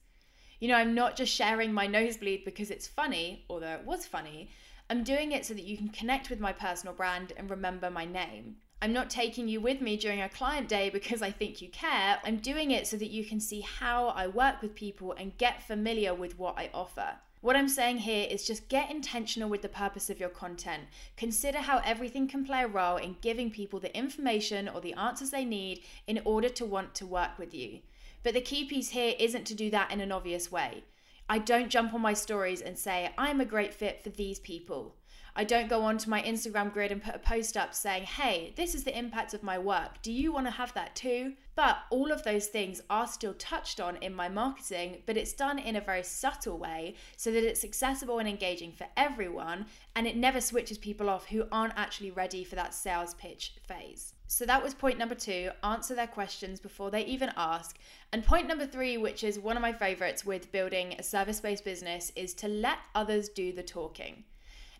You 0.60 0.68
know, 0.68 0.76
I'm 0.76 0.94
not 0.94 1.16
just 1.16 1.34
sharing 1.34 1.72
my 1.72 1.86
nosebleed 1.86 2.44
because 2.44 2.70
it's 2.70 2.86
funny, 2.86 3.44
although 3.50 3.74
it 3.74 3.84
was 3.84 4.06
funny. 4.06 4.50
I'm 4.90 5.04
doing 5.04 5.32
it 5.32 5.44
so 5.44 5.52
that 5.54 5.64
you 5.64 5.76
can 5.76 5.88
connect 5.88 6.30
with 6.30 6.40
my 6.40 6.52
personal 6.52 6.94
brand 6.94 7.32
and 7.36 7.50
remember 7.50 7.90
my 7.90 8.04
name. 8.04 8.56
I'm 8.80 8.92
not 8.92 9.10
taking 9.10 9.48
you 9.48 9.60
with 9.60 9.80
me 9.80 9.96
during 9.96 10.22
a 10.22 10.28
client 10.28 10.68
day 10.68 10.88
because 10.88 11.20
I 11.20 11.32
think 11.32 11.60
you 11.60 11.68
care. 11.68 12.18
I'm 12.24 12.36
doing 12.38 12.70
it 12.70 12.86
so 12.86 12.96
that 12.96 13.10
you 13.10 13.24
can 13.24 13.40
see 13.40 13.60
how 13.60 14.08
I 14.08 14.28
work 14.28 14.62
with 14.62 14.74
people 14.74 15.12
and 15.18 15.36
get 15.36 15.62
familiar 15.64 16.14
with 16.14 16.38
what 16.38 16.56
I 16.56 16.70
offer. 16.72 17.16
What 17.40 17.54
I'm 17.54 17.68
saying 17.68 17.98
here 17.98 18.26
is 18.28 18.46
just 18.46 18.68
get 18.68 18.90
intentional 18.90 19.48
with 19.48 19.62
the 19.62 19.68
purpose 19.68 20.10
of 20.10 20.18
your 20.18 20.28
content. 20.28 20.84
Consider 21.16 21.58
how 21.58 21.80
everything 21.84 22.26
can 22.26 22.44
play 22.44 22.64
a 22.64 22.66
role 22.66 22.96
in 22.96 23.16
giving 23.20 23.50
people 23.52 23.78
the 23.78 23.96
information 23.96 24.68
or 24.68 24.80
the 24.80 24.94
answers 24.94 25.30
they 25.30 25.44
need 25.44 25.82
in 26.08 26.20
order 26.24 26.48
to 26.48 26.66
want 26.66 26.96
to 26.96 27.06
work 27.06 27.38
with 27.38 27.54
you. 27.54 27.78
But 28.24 28.34
the 28.34 28.40
key 28.40 28.64
piece 28.64 28.90
here 28.90 29.14
isn't 29.20 29.46
to 29.46 29.54
do 29.54 29.70
that 29.70 29.92
in 29.92 30.00
an 30.00 30.10
obvious 30.10 30.50
way. 30.50 30.82
I 31.28 31.38
don't 31.38 31.68
jump 31.68 31.94
on 31.94 32.00
my 32.00 32.12
stories 32.12 32.60
and 32.60 32.76
say, 32.76 33.12
I'm 33.16 33.40
a 33.40 33.44
great 33.44 33.72
fit 33.72 34.02
for 34.02 34.10
these 34.10 34.40
people. 34.40 34.96
I 35.38 35.44
don't 35.44 35.68
go 35.68 35.82
onto 35.82 36.10
my 36.10 36.20
Instagram 36.22 36.72
grid 36.72 36.90
and 36.90 37.00
put 37.00 37.14
a 37.14 37.20
post 37.20 37.56
up 37.56 37.72
saying, 37.72 38.02
hey, 38.02 38.52
this 38.56 38.74
is 38.74 38.82
the 38.82 38.98
impact 38.98 39.34
of 39.34 39.44
my 39.44 39.56
work. 39.56 40.02
Do 40.02 40.10
you 40.10 40.32
want 40.32 40.46
to 40.46 40.50
have 40.50 40.74
that 40.74 40.96
too? 40.96 41.34
But 41.54 41.78
all 41.90 42.10
of 42.10 42.24
those 42.24 42.48
things 42.48 42.82
are 42.90 43.06
still 43.06 43.34
touched 43.34 43.78
on 43.78 43.98
in 43.98 44.12
my 44.12 44.28
marketing, 44.28 45.02
but 45.06 45.16
it's 45.16 45.32
done 45.32 45.60
in 45.60 45.76
a 45.76 45.80
very 45.80 46.02
subtle 46.02 46.58
way 46.58 46.96
so 47.16 47.30
that 47.30 47.44
it's 47.44 47.62
accessible 47.62 48.18
and 48.18 48.28
engaging 48.28 48.72
for 48.72 48.88
everyone 48.96 49.66
and 49.94 50.08
it 50.08 50.16
never 50.16 50.40
switches 50.40 50.76
people 50.76 51.08
off 51.08 51.26
who 51.26 51.44
aren't 51.52 51.78
actually 51.78 52.10
ready 52.10 52.42
for 52.42 52.56
that 52.56 52.74
sales 52.74 53.14
pitch 53.14 53.54
phase. 53.64 54.14
So 54.26 54.44
that 54.44 54.62
was 54.62 54.74
point 54.74 54.98
number 54.98 55.14
two 55.14 55.50
answer 55.62 55.94
their 55.94 56.08
questions 56.08 56.58
before 56.58 56.90
they 56.90 57.04
even 57.04 57.30
ask. 57.36 57.78
And 58.12 58.26
point 58.26 58.48
number 58.48 58.66
three, 58.66 58.96
which 58.96 59.22
is 59.22 59.38
one 59.38 59.56
of 59.56 59.62
my 59.62 59.72
favorites 59.72 60.26
with 60.26 60.50
building 60.50 60.96
a 60.98 61.04
service 61.04 61.38
based 61.38 61.64
business, 61.64 62.10
is 62.16 62.34
to 62.34 62.48
let 62.48 62.78
others 62.96 63.28
do 63.28 63.52
the 63.52 63.62
talking. 63.62 64.24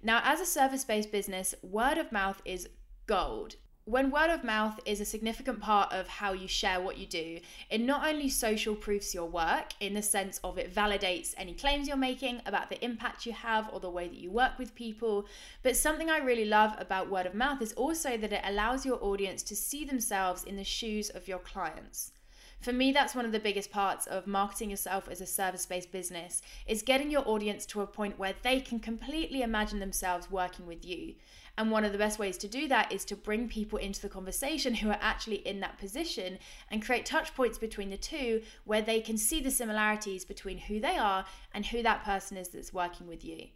Now, 0.03 0.21
as 0.25 0.41
a 0.41 0.47
service 0.47 0.85
based 0.85 1.11
business, 1.11 1.55
word 1.63 1.99
of 1.99 2.13
mouth 2.13 2.41
is 2.45 2.69
gold. 3.07 3.57
When 3.85 4.11
word 4.11 4.29
of 4.29 4.45
mouth 4.45 4.79
is 4.85 5.01
a 5.01 5.07
significant 5.07 5.61
part 5.61 5.93
of 5.95 6.07
how 6.07 6.35
you 6.35 6.47
share 6.47 6.79
what 6.79 6.99
you 6.99 7.07
do, 7.07 7.41
it 7.71 7.81
not 7.81 8.07
only 8.07 8.29
social 8.29 8.75
proofs 8.75 9.15
your 9.15 9.25
work 9.25 9.73
in 9.81 9.95
the 9.95 10.03
sense 10.03 10.39
of 10.45 10.59
it 10.59 10.75
validates 10.75 11.35
any 11.39 11.55
claims 11.55 11.89
you're 11.89 11.97
making 11.97 12.43
about 12.45 12.69
the 12.69 12.85
impact 12.85 13.25
you 13.25 13.33
have 13.33 13.71
or 13.73 13.81
the 13.81 13.89
way 13.89 14.07
that 14.07 14.19
you 14.19 14.31
work 14.31 14.59
with 14.59 14.75
people, 14.75 15.27
but 15.63 15.75
something 15.75 16.11
I 16.11 16.19
really 16.19 16.45
love 16.45 16.77
about 16.79 17.11
word 17.11 17.25
of 17.25 17.35
mouth 17.35 17.63
is 17.63 17.73
also 17.73 18.19
that 18.19 18.33
it 18.33 18.43
allows 18.45 18.85
your 18.85 19.03
audience 19.03 19.43
to 19.45 19.57
see 19.57 19.87
themselves 19.87 20.45
in 20.45 20.57
the 20.57 20.65
shoes 20.65 21.09
of 21.09 21.27
your 21.27 21.39
clients. 21.39 22.13
For 22.61 22.73
me, 22.73 22.91
that's 22.91 23.15
one 23.15 23.25
of 23.25 23.31
the 23.31 23.39
biggest 23.39 23.71
parts 23.71 24.09
of 24.09 24.27
marketing 24.27 24.71
yourself 24.71 25.09
as 25.09 25.21
a 25.21 25.27
service 25.27 25.65
based 25.65 25.93
business 25.93 26.43
is 26.67 26.83
getting 26.83 27.09
your 27.09 27.27
audience 27.29 27.65
to 27.67 27.83
a 27.83 27.87
point 27.87 28.19
where 28.19 28.35
they 28.43 28.61
can 28.61 28.81
completely 28.81 29.43
imagine 29.43 29.79
themselves 29.79 30.31
working 30.31 30.67
with 30.67 30.85
you. 30.85 31.15
And 31.57 31.71
one 31.71 31.85
of 31.85 31.93
the 31.93 31.99
best 31.99 32.19
ways 32.19 32.37
to 32.39 32.49
do 32.49 32.67
that 32.69 32.93
is 32.93 33.05
to 33.07 33.17
bring 33.17 33.49
people 33.49 33.79
into 33.79 34.01
the 34.01 34.09
conversation 34.09 34.75
who 34.75 34.91
are 34.91 34.99
actually 35.01 35.47
in 35.47 35.61
that 35.61 35.79
position 35.79 36.39
and 36.71 36.85
create 36.85 37.07
touch 37.07 37.35
points 37.35 37.59
between 37.59 37.91
the 37.91 37.97
two 37.97 38.43
where 38.65 38.83
they 38.83 39.01
can 39.01 39.17
see 39.17 39.41
the 39.41 39.51
similarities 39.51 40.25
between 40.25 40.59
who 40.59 40.81
they 40.81 40.97
are 40.97 41.25
and 41.53 41.67
who 41.67 41.83
that 41.83 42.05
person 42.05 42.37
is 42.37 42.49
that's 42.49 42.73
working 42.73 43.07
with 43.07 43.25
you. 43.25 43.47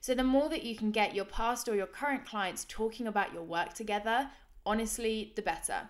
So, 0.00 0.14
the 0.14 0.22
more 0.22 0.50
that 0.50 0.64
you 0.64 0.76
can 0.76 0.90
get 0.90 1.14
your 1.14 1.24
past 1.24 1.66
or 1.66 1.74
your 1.74 1.86
current 1.86 2.26
clients 2.26 2.66
talking 2.68 3.06
about 3.06 3.32
your 3.32 3.42
work 3.42 3.72
together, 3.72 4.28
honestly, 4.66 5.32
the 5.34 5.42
better. 5.42 5.88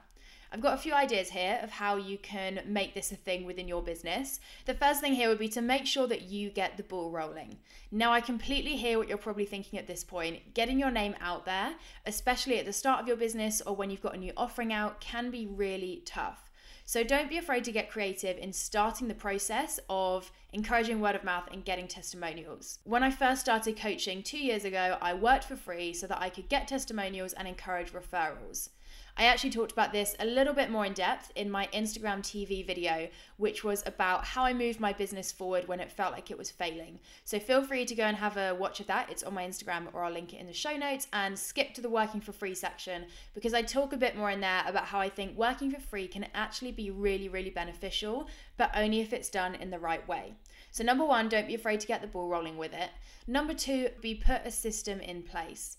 I've 0.55 0.61
got 0.61 0.75
a 0.75 0.81
few 0.81 0.95
ideas 0.95 1.31
here 1.31 1.59
of 1.65 1.71
how 1.73 1.97
you 1.97 2.17
can 2.17 2.61
make 2.65 2.95
this 2.95 3.11
a 3.11 3.17
thing 3.17 3.45
within 3.45 3.67
your 3.67 3.83
business. 3.83 4.39
The 4.67 4.75
first 4.75 5.01
thing 5.01 5.15
here 5.15 5.29
would 5.29 5.41
be 5.41 5.49
to 5.49 5.61
make 5.61 5.85
sure 5.85 6.07
that 6.07 6.23
you 6.23 6.49
get 6.49 6.77
the 6.77 6.85
ball 6.85 7.11
rolling. 7.11 7.57
Now, 7.91 8.13
I 8.13 8.21
completely 8.21 8.77
hear 8.77 8.97
what 8.97 9.09
you're 9.09 9.19
probably 9.19 9.47
thinking 9.47 9.81
at 9.81 9.89
this 9.89 10.05
point. 10.05 10.55
Getting 10.55 10.79
your 10.79 10.93
name 10.93 11.17
out 11.21 11.45
there, 11.45 11.75
especially 12.07 12.61
at 12.61 12.67
the 12.67 12.73
start 12.73 13.01
of 13.01 13.09
your 13.09 13.17
business 13.17 13.63
or 13.63 13.75
when 13.75 13.91
you've 13.91 14.01
got 14.01 14.15
a 14.15 14.19
new 14.19 14.33
offering 14.37 14.73
out, 14.73 15.01
can 15.01 15.33
be 15.33 15.45
really 15.45 16.05
tough. 16.07 16.53
So 16.85 17.03
don't 17.03 17.29
be 17.29 17.39
afraid 17.39 17.65
to 17.65 17.73
get 17.73 17.91
creative 17.91 18.39
in 18.39 18.53
starting 18.53 19.09
the 19.09 19.15
process 19.15 19.81
of 19.91 20.31
encouraging 20.53 21.01
word 21.01 21.17
of 21.17 21.25
mouth 21.25 21.49
and 21.51 21.65
getting 21.65 21.89
testimonials. 21.89 22.79
When 22.85 23.03
I 23.03 23.11
first 23.11 23.41
started 23.41 23.77
coaching 23.77 24.23
two 24.23 24.39
years 24.39 24.65
ago, 24.65 24.99
I 25.03 25.15
worked 25.15 25.45
for 25.45 25.57
free 25.57 25.93
so 25.95 26.07
that 26.07 26.23
I 26.23 26.29
could 26.29 26.49
get 26.49 26.69
testimonials 26.69 27.33
and 27.33 27.49
encourage 27.49 27.93
referrals. 27.93 28.69
I 29.17 29.27
actually 29.27 29.51
talked 29.51 29.71
about 29.71 29.93
this 29.93 30.17
a 30.19 30.27
little 30.27 30.55
bit 30.55 30.71
more 30.71 30.85
in 30.85 30.93
depth 30.93 31.31
in 31.37 31.49
my 31.49 31.69
Instagram 31.73 32.19
TV 32.19 32.67
video, 32.67 33.09
which 33.37 33.63
was 33.63 33.85
about 33.87 34.25
how 34.25 34.45
I 34.45 34.53
moved 34.53 34.81
my 34.81 34.93
business 34.93 35.31
forward 35.31 35.69
when 35.69 35.79
it 35.79 35.93
felt 35.93 36.13
like 36.13 36.33
it 36.33 36.39
was 36.39 36.51
failing. 36.51 36.99
So 37.25 37.39
feel 37.39 37.63
free 37.63 37.85
to 37.85 37.95
go 37.95 38.03
and 38.03 38.17
have 38.17 38.37
a 38.37 38.57
watch 38.57 38.81
of 38.81 38.89
that. 38.89 39.11
It's 39.11 39.23
on 39.23 39.35
my 39.35 39.47
Instagram 39.47 39.87
or 39.93 40.03
I'll 40.03 40.13
link 40.13 40.35
it 40.35 40.41
in 40.41 40.49
the 40.49 40.53
show 40.53 40.77
notes 40.77 41.07
and 41.13 41.39
skip 41.39 41.75
to 41.75 41.81
the 41.81 41.89
working 41.89 42.21
for 42.21 42.33
free 42.33 42.57
section 42.57 43.05
because 43.35 43.55
I 43.55 43.63
talk 43.63 43.93
a 43.93 43.97
bit 43.97 44.17
more 44.17 44.33
in 44.33 44.41
there 44.41 44.65
about 44.67 44.87
how 44.87 44.99
I 44.99 45.11
think 45.11 45.39
working 45.39 45.71
for 45.71 45.81
free 45.81 46.09
can 46.09 46.27
actually 46.35 46.73
be 46.73 46.91
really, 46.91 47.29
really 47.29 47.51
beneficial, 47.51 48.27
but 48.57 48.73
only 48.75 49.01
if 49.01 49.13
it's 49.13 49.31
done 49.31 49.55
in 49.55 49.71
the 49.71 49.79
right 49.79 50.07
way. 50.09 50.35
So, 50.73 50.83
number 50.83 51.05
one, 51.05 51.29
don't 51.29 51.47
be 51.47 51.55
afraid 51.55 51.79
to 51.79 51.87
get 51.87 52.01
the 52.01 52.09
ball 52.09 52.27
rolling 52.27 52.57
with 52.57 52.73
it. 52.73 52.91
Number 53.29 53.55
two, 53.55 53.91
be 54.01 54.17
put 54.17 54.43
a 54.45 54.51
system 54.51 54.99
in 54.99 55.23
place. 55.23 55.77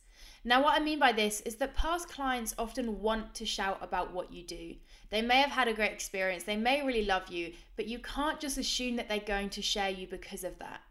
Now, 0.48 0.62
what 0.62 0.80
I 0.80 0.84
mean 0.84 1.00
by 1.00 1.12
this 1.12 1.42
is 1.42 1.56
that 1.56 1.74
past 1.74 2.08
clients 2.08 2.54
often 2.60 3.02
want 3.02 3.34
to 3.34 3.48
shout 3.48 3.80
about 3.82 4.14
what 4.14 4.32
you 4.32 4.44
do. 4.44 4.76
They 5.10 5.24
may 5.24 5.42
have 5.42 5.50
had 5.50 5.68
a 5.68 5.74
great 5.74 5.92
experience, 5.92 6.44
they 6.44 6.56
may 6.56 6.86
really 6.86 7.04
love 7.04 7.30
you, 7.30 7.54
but 7.76 7.88
you 7.88 7.98
can't 7.98 8.40
just 8.40 8.60
assume 8.60 8.96
that 8.98 9.10
they're 9.10 9.20
going 9.20 9.50
to 9.50 9.64
share 9.64 9.90
you 9.90 10.06
because 10.06 10.44
of 10.44 10.60
that. 10.60 10.82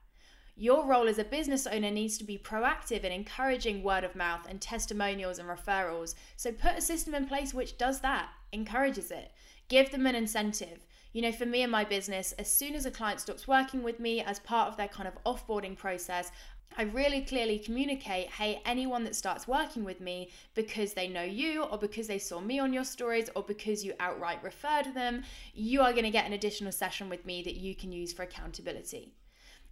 Your 0.57 0.85
role 0.85 1.09
as 1.09 1.19
a 1.19 1.25
business 1.25 1.69
owner 1.69 1.93
needs 1.93 2.19
to 2.19 2.25
be 2.25 2.37
proactive 2.37 3.05
in 3.05 3.13
encouraging 3.13 3.85
word 3.85 4.03
of 4.03 4.17
mouth 4.17 4.45
and 4.49 4.61
testimonials 4.61 5.39
and 5.39 5.49
referrals. 5.49 6.17
So 6.37 6.51
put 6.51 6.79
a 6.79 6.81
system 6.81 7.15
in 7.15 7.27
place 7.27 7.55
which 7.55 7.79
does 7.79 8.01
that, 8.01 8.31
encourages 8.53 9.13
it. 9.13 9.31
Give 9.69 9.89
them 9.91 10.07
an 10.07 10.17
incentive. 10.17 10.85
You 11.13 11.23
know, 11.23 11.33
for 11.33 11.47
me 11.47 11.63
and 11.63 11.71
my 11.71 11.85
business, 11.85 12.33
as 12.33 12.51
soon 12.51 12.75
as 12.75 12.87
a 12.87 12.91
client 12.91 13.21
stops 13.21 13.47
working 13.47 13.85
with 13.85 14.01
me 14.01 14.21
as 14.21 14.41
part 14.41 14.69
of 14.69 14.77
their 14.77 14.89
kind 14.89 15.09
of 15.09 15.23
offboarding 15.25 15.77
process, 15.77 16.33
I 16.77 16.83
really 16.83 17.21
clearly 17.21 17.59
communicate 17.59 18.31
hey, 18.31 18.61
anyone 18.67 19.05
that 19.05 19.15
starts 19.15 19.47
working 19.47 19.85
with 19.85 20.01
me 20.01 20.31
because 20.55 20.93
they 20.93 21.07
know 21.07 21.23
you, 21.23 21.63
or 21.63 21.79
because 21.79 22.09
they 22.09 22.19
saw 22.19 22.41
me 22.41 22.59
on 22.59 22.73
your 22.73 22.85
stories, 22.85 23.31
or 23.37 23.43
because 23.43 23.85
you 23.85 23.95
outright 24.01 24.43
referred 24.43 24.93
them, 24.95 25.23
you 25.55 25.83
are 25.83 25.93
going 25.93 26.05
to 26.05 26.11
get 26.11 26.27
an 26.27 26.33
additional 26.33 26.73
session 26.73 27.09
with 27.09 27.25
me 27.25 27.43
that 27.43 27.57
you 27.57 27.75
can 27.75 27.93
use 27.93 28.13
for 28.13 28.23
accountability. 28.23 29.13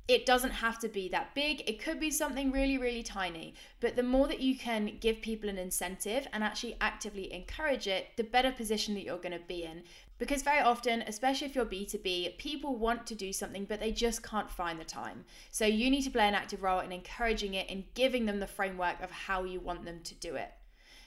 It 0.09 0.27
doesn't 0.27 0.51
have 0.51 0.81
to 0.81 0.89
be 0.89 1.09
that 1.11 1.35
big. 1.35 1.63
It 1.69 1.81
could 1.81 2.01
be 2.01 2.11
something 2.11 2.51
really, 2.51 2.77
really 2.77 3.05
tiny. 3.05 3.55
But 3.81 3.95
the 3.95 4.03
more 4.03 4.27
that 4.27 4.41
you 4.41 4.59
can 4.59 4.99
give 5.01 5.23
people 5.23 5.49
an 5.49 5.59
incentive 5.59 6.27
and 6.33 6.43
actually 6.43 6.77
actively 6.81 7.33
encourage 7.33 7.87
it, 7.87 8.09
the 8.17 8.25
better 8.25 8.51
position 8.51 8.95
that 8.95 9.05
you're 9.05 9.19
going 9.19 9.39
to 9.39 9.47
be 9.47 9.63
in. 9.63 9.85
Because 10.23 10.43
very 10.43 10.61
often, 10.61 11.03
especially 11.09 11.49
if 11.49 11.57
you're 11.57 11.65
B2B, 11.65 12.39
people 12.39 12.77
want 12.77 13.09
to 13.09 13.17
do 13.17 13.33
something, 13.33 13.65
but 13.65 13.81
they 13.81 13.91
just 13.91 14.23
can't 14.23 14.49
find 14.49 14.79
the 14.79 14.85
time. 14.85 15.25
So 15.51 15.67
you 15.67 15.91
need 15.91 16.03
to 16.03 16.11
play 16.11 16.29
an 16.29 16.37
active 16.37 16.63
role 16.63 16.79
in 16.79 16.93
encouraging 16.93 17.55
it 17.55 17.69
and 17.69 17.83
giving 17.95 18.25
them 18.27 18.39
the 18.39 18.47
framework 18.47 19.03
of 19.03 19.11
how 19.11 19.43
you 19.43 19.59
want 19.59 19.85
them 19.85 19.99
to 20.05 20.15
do 20.15 20.37
it. 20.37 20.53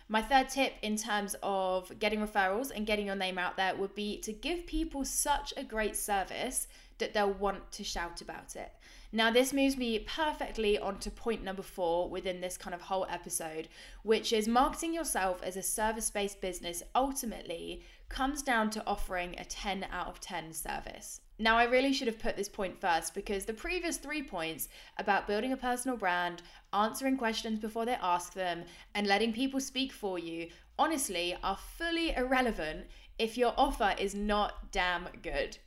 My 0.10 0.22
third 0.22 0.50
tip 0.50 0.74
in 0.82 0.98
terms 0.98 1.34
of 1.42 1.98
getting 1.98 2.20
referrals 2.20 2.72
and 2.76 2.86
getting 2.86 3.06
your 3.06 3.16
name 3.16 3.38
out 3.38 3.56
there 3.56 3.74
would 3.76 3.96
be 3.96 4.20
to 4.20 4.34
give 4.34 4.68
people 4.68 5.06
such 5.06 5.54
a 5.56 5.64
great 5.64 5.96
service 5.96 6.68
that 6.98 7.14
they'll 7.14 7.32
want 7.32 7.72
to 7.72 7.86
shout 7.86 8.20
about 8.20 8.58
it. 8.58 8.74
Now, 9.14 9.32
this 9.32 9.54
moves 9.54 9.78
me 9.78 10.00
perfectly 10.00 10.78
onto 10.78 11.10
point 11.10 11.42
number 11.42 11.62
four 11.62 12.10
within 12.10 12.42
this 12.42 12.58
kind 12.58 12.74
of 12.74 12.82
whole 12.82 13.08
episode, 13.10 13.70
which 14.04 14.34
is 14.34 14.46
marketing 14.46 14.94
yourself 14.94 15.42
as 15.42 15.56
a 15.56 15.64
service 15.64 16.10
based 16.10 16.42
business 16.42 16.84
ultimately 16.94 17.82
comes 18.10 18.42
down 18.42 18.70
to 18.72 18.84
offering 18.86 19.36
a 19.38 19.46
10 19.46 19.86
out 19.92 20.08
of 20.08 20.20
10 20.20 20.54
service. 20.54 21.22
Now, 21.38 21.58
I 21.58 21.66
really 21.66 21.92
should 21.92 22.08
have 22.08 22.20
put 22.20 22.38
this 22.38 22.48
point 22.48 22.80
first 22.80 23.14
because 23.14 23.44
the 23.44 23.54
previous 23.54 23.98
three 23.98 24.24
points 24.24 24.70
about 24.98 25.28
building 25.28 25.52
a 25.52 25.58
personal 25.58 25.98
brand, 25.98 26.42
answering 26.72 27.18
questions 27.18 27.60
before 27.60 27.86
they 27.86 27.98
ask 28.02 28.34
them, 28.34 28.64
and 28.94 29.06
letting 29.06 29.34
people 29.34 29.60
speak 29.60 29.92
for 29.92 30.18
you 30.18 30.48
honestly 30.78 31.36
are 31.44 31.58
fully 31.78 32.16
irrelevant 32.16 32.86
if 33.18 33.38
your 33.38 33.54
offer 33.58 33.96
is 33.98 34.16
not 34.16 34.72
damn 34.72 35.08
good. 35.22 35.58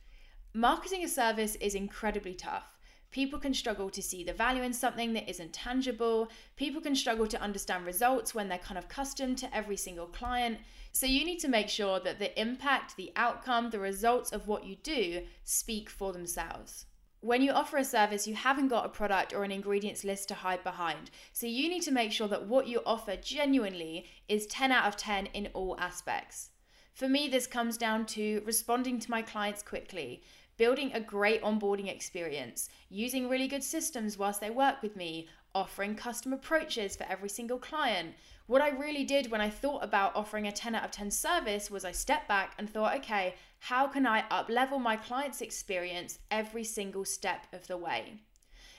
Marketing 0.53 1.03
a 1.03 1.07
service 1.07 1.55
is 1.55 1.75
incredibly 1.75 2.33
tough. 2.33 2.79
People 3.11 3.39
can 3.39 3.53
struggle 3.53 3.89
to 3.89 4.03
see 4.03 4.23
the 4.23 4.33
value 4.33 4.61
in 4.61 4.73
something 4.73 5.13
that 5.13 5.29
isn't 5.29 5.53
tangible. 5.53 6.29
People 6.55 6.79
can 6.79 6.95
struggle 6.95 7.27
to 7.27 7.41
understand 7.41 7.85
results 7.85 8.35
when 8.35 8.49
they're 8.49 8.59
kind 8.59 8.77
of 8.77 8.85
accustomed 8.85 9.37
to 9.39 9.55
every 9.55 9.77
single 9.77 10.05
client. 10.05 10.59
So 10.91 11.05
you 11.05 11.23
need 11.23 11.39
to 11.39 11.47
make 11.47 11.69
sure 11.69 11.99
that 11.99 12.19
the 12.19 12.39
impact, 12.39 12.95
the 12.97 13.11
outcome, 13.15 13.69
the 13.69 13.79
results 13.79 14.31
of 14.31 14.47
what 14.47 14.65
you 14.65 14.75
do 14.77 15.23
speak 15.43 15.89
for 15.89 16.11
themselves. 16.11 16.85
When 17.21 17.41
you 17.41 17.51
offer 17.51 17.77
a 17.77 17.83
service, 17.83 18.27
you 18.27 18.35
haven't 18.35 18.69
got 18.69 18.85
a 18.85 18.89
product 18.89 19.33
or 19.33 19.43
an 19.43 19.51
ingredients 19.51 20.05
list 20.05 20.29
to 20.29 20.35
hide 20.35 20.63
behind. 20.63 21.11
So 21.33 21.47
you 21.47 21.67
need 21.67 21.81
to 21.83 21.91
make 21.91 22.13
sure 22.13 22.29
that 22.29 22.47
what 22.47 22.67
you 22.67 22.81
offer 22.85 23.17
genuinely 23.17 24.05
is 24.29 24.47
10 24.47 24.71
out 24.71 24.87
of 24.87 24.95
10 24.95 25.27
in 25.27 25.47
all 25.53 25.75
aspects. 25.79 26.51
For 26.93 27.09
me, 27.09 27.27
this 27.27 27.45
comes 27.45 27.77
down 27.77 28.05
to 28.07 28.41
responding 28.45 28.99
to 28.99 29.11
my 29.11 29.21
clients 29.21 29.61
quickly, 29.61 30.23
building 30.55 30.91
a 30.93 30.99
great 30.99 31.41
onboarding 31.41 31.87
experience, 31.87 32.69
using 32.89 33.29
really 33.29 33.47
good 33.47 33.63
systems 33.63 34.17
whilst 34.17 34.41
they 34.41 34.49
work 34.49 34.81
with 34.81 34.95
me, 34.95 35.27
offering 35.53 35.95
custom 35.95 36.31
approaches 36.33 36.95
for 36.95 37.05
every 37.09 37.29
single 37.29 37.57
client. 37.57 38.15
What 38.49 38.63
I 38.63 38.69
really 38.69 39.03
did 39.03 39.29
when 39.29 39.41
I 39.41 39.49
thought 39.51 39.83
about 39.83 40.15
offering 40.15 40.47
a 40.47 40.51
10 40.51 40.73
out 40.73 40.83
of 40.83 40.89
10 40.89 41.11
service 41.11 41.69
was 41.69 41.85
I 41.85 41.91
stepped 41.91 42.27
back 42.27 42.55
and 42.57 42.67
thought, 42.67 42.95
okay, 42.95 43.35
how 43.59 43.85
can 43.85 44.07
I 44.07 44.23
up 44.31 44.49
level 44.49 44.79
my 44.79 44.95
client's 44.95 45.41
experience 45.41 46.17
every 46.31 46.63
single 46.63 47.05
step 47.05 47.45
of 47.53 47.67
the 47.67 47.77
way? 47.77 48.21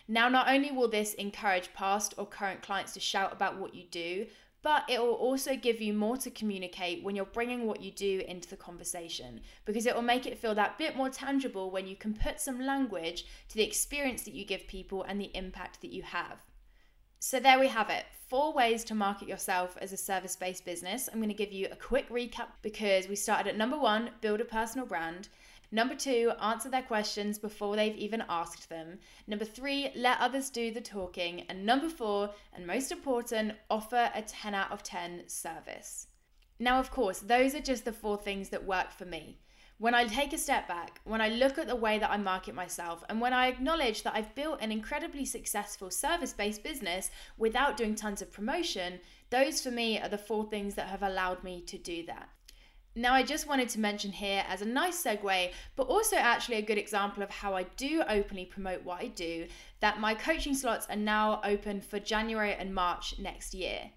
Now, 0.08 0.28
not 0.28 0.48
only 0.48 0.72
will 0.72 0.88
this 0.88 1.14
encourage 1.14 1.72
past 1.72 2.14
or 2.18 2.26
current 2.26 2.62
clients 2.62 2.94
to 2.94 2.98
shout 2.98 3.32
about 3.32 3.58
what 3.58 3.72
you 3.72 3.84
do, 3.92 4.26
but 4.60 4.82
it 4.88 5.00
will 5.00 5.14
also 5.14 5.54
give 5.54 5.80
you 5.80 5.94
more 5.94 6.16
to 6.16 6.32
communicate 6.32 7.04
when 7.04 7.14
you're 7.14 7.24
bringing 7.24 7.64
what 7.64 7.80
you 7.80 7.92
do 7.92 8.24
into 8.26 8.48
the 8.48 8.56
conversation 8.56 9.40
because 9.66 9.86
it 9.86 9.94
will 9.94 10.02
make 10.02 10.26
it 10.26 10.36
feel 10.36 10.56
that 10.56 10.78
bit 10.78 10.96
more 10.96 11.10
tangible 11.10 11.70
when 11.70 11.86
you 11.86 11.94
can 11.94 12.12
put 12.12 12.40
some 12.40 12.58
language 12.58 13.24
to 13.48 13.54
the 13.54 13.62
experience 13.62 14.22
that 14.24 14.34
you 14.34 14.44
give 14.44 14.66
people 14.66 15.04
and 15.04 15.20
the 15.20 15.30
impact 15.32 15.80
that 15.80 15.92
you 15.92 16.02
have. 16.02 16.50
So, 17.22 17.38
there 17.38 17.60
we 17.60 17.68
have 17.68 17.90
it 17.90 18.06
four 18.30 18.54
ways 18.54 18.82
to 18.84 18.94
market 18.94 19.28
yourself 19.28 19.76
as 19.82 19.92
a 19.92 19.96
service 19.96 20.36
based 20.36 20.64
business. 20.64 21.06
I'm 21.06 21.18
going 21.18 21.28
to 21.28 21.34
give 21.34 21.52
you 21.52 21.68
a 21.70 21.76
quick 21.76 22.08
recap 22.08 22.46
because 22.62 23.08
we 23.08 23.14
started 23.14 23.50
at 23.50 23.58
number 23.58 23.76
one 23.78 24.08
build 24.22 24.40
a 24.40 24.44
personal 24.46 24.86
brand. 24.86 25.28
Number 25.70 25.94
two, 25.94 26.32
answer 26.40 26.70
their 26.70 26.80
questions 26.80 27.38
before 27.38 27.76
they've 27.76 27.94
even 27.96 28.24
asked 28.30 28.70
them. 28.70 29.00
Number 29.26 29.44
three, 29.44 29.90
let 29.94 30.18
others 30.18 30.48
do 30.48 30.72
the 30.72 30.80
talking. 30.80 31.42
And 31.50 31.66
number 31.66 31.90
four, 31.90 32.30
and 32.54 32.66
most 32.66 32.90
important, 32.90 33.52
offer 33.68 34.10
a 34.14 34.22
10 34.22 34.54
out 34.54 34.72
of 34.72 34.82
10 34.82 35.24
service. 35.26 36.06
Now, 36.58 36.80
of 36.80 36.90
course, 36.90 37.18
those 37.18 37.54
are 37.54 37.60
just 37.60 37.84
the 37.84 37.92
four 37.92 38.16
things 38.16 38.48
that 38.48 38.64
work 38.64 38.92
for 38.92 39.04
me. 39.04 39.36
When 39.80 39.94
I 39.94 40.04
take 40.04 40.34
a 40.34 40.38
step 40.38 40.68
back, 40.68 41.00
when 41.04 41.22
I 41.22 41.30
look 41.30 41.56
at 41.56 41.66
the 41.66 41.75
way 41.75 41.99
that 41.99 42.10
I 42.10 42.18
market 42.18 42.54
myself, 42.54 43.02
and 43.08 43.18
when 43.18 43.32
I 43.32 43.46
acknowledge 43.46 44.02
that 44.02 44.14
I've 44.14 44.34
built 44.34 44.60
an 44.60 44.70
incredibly 44.70 45.25
successful 45.25 45.90
service 45.90 46.34
based 46.34 46.62
business 46.62 47.10
without 47.38 47.78
doing 47.78 47.94
tons 47.94 48.20
of 48.20 48.30
promotion, 48.30 49.00
those 49.30 49.62
for 49.62 49.70
me 49.70 49.99
are 49.99 50.10
the 50.10 50.18
four 50.18 50.44
things 50.50 50.75
that 50.75 50.88
have 50.88 51.02
allowed 51.02 51.42
me 51.42 51.62
to 51.62 51.78
do 51.78 52.04
that. 52.04 52.28
Now, 52.94 53.14
I 53.14 53.22
just 53.22 53.49
wanted 53.49 53.70
to 53.70 53.80
mention 53.80 54.12
here 54.12 54.44
as 54.46 54.60
a 54.60 54.66
nice 54.66 55.02
segue, 55.02 55.52
but 55.76 55.87
also 55.87 56.16
actually 56.16 56.58
a 56.58 56.62
good 56.62 56.76
example 56.76 57.22
of 57.22 57.30
how 57.30 57.54
I 57.54 57.62
do 57.78 58.02
openly 58.06 58.44
promote 58.44 58.84
what 58.84 59.00
I 59.00 59.06
do, 59.06 59.46
that 59.80 59.99
my 59.99 60.12
coaching 60.12 60.54
slots 60.54 60.88
are 60.90 60.96
now 60.96 61.40
open 61.42 61.80
for 61.80 61.99
January 61.99 62.52
and 62.52 62.75
March 62.75 63.18
next 63.18 63.54
year. 63.54 63.92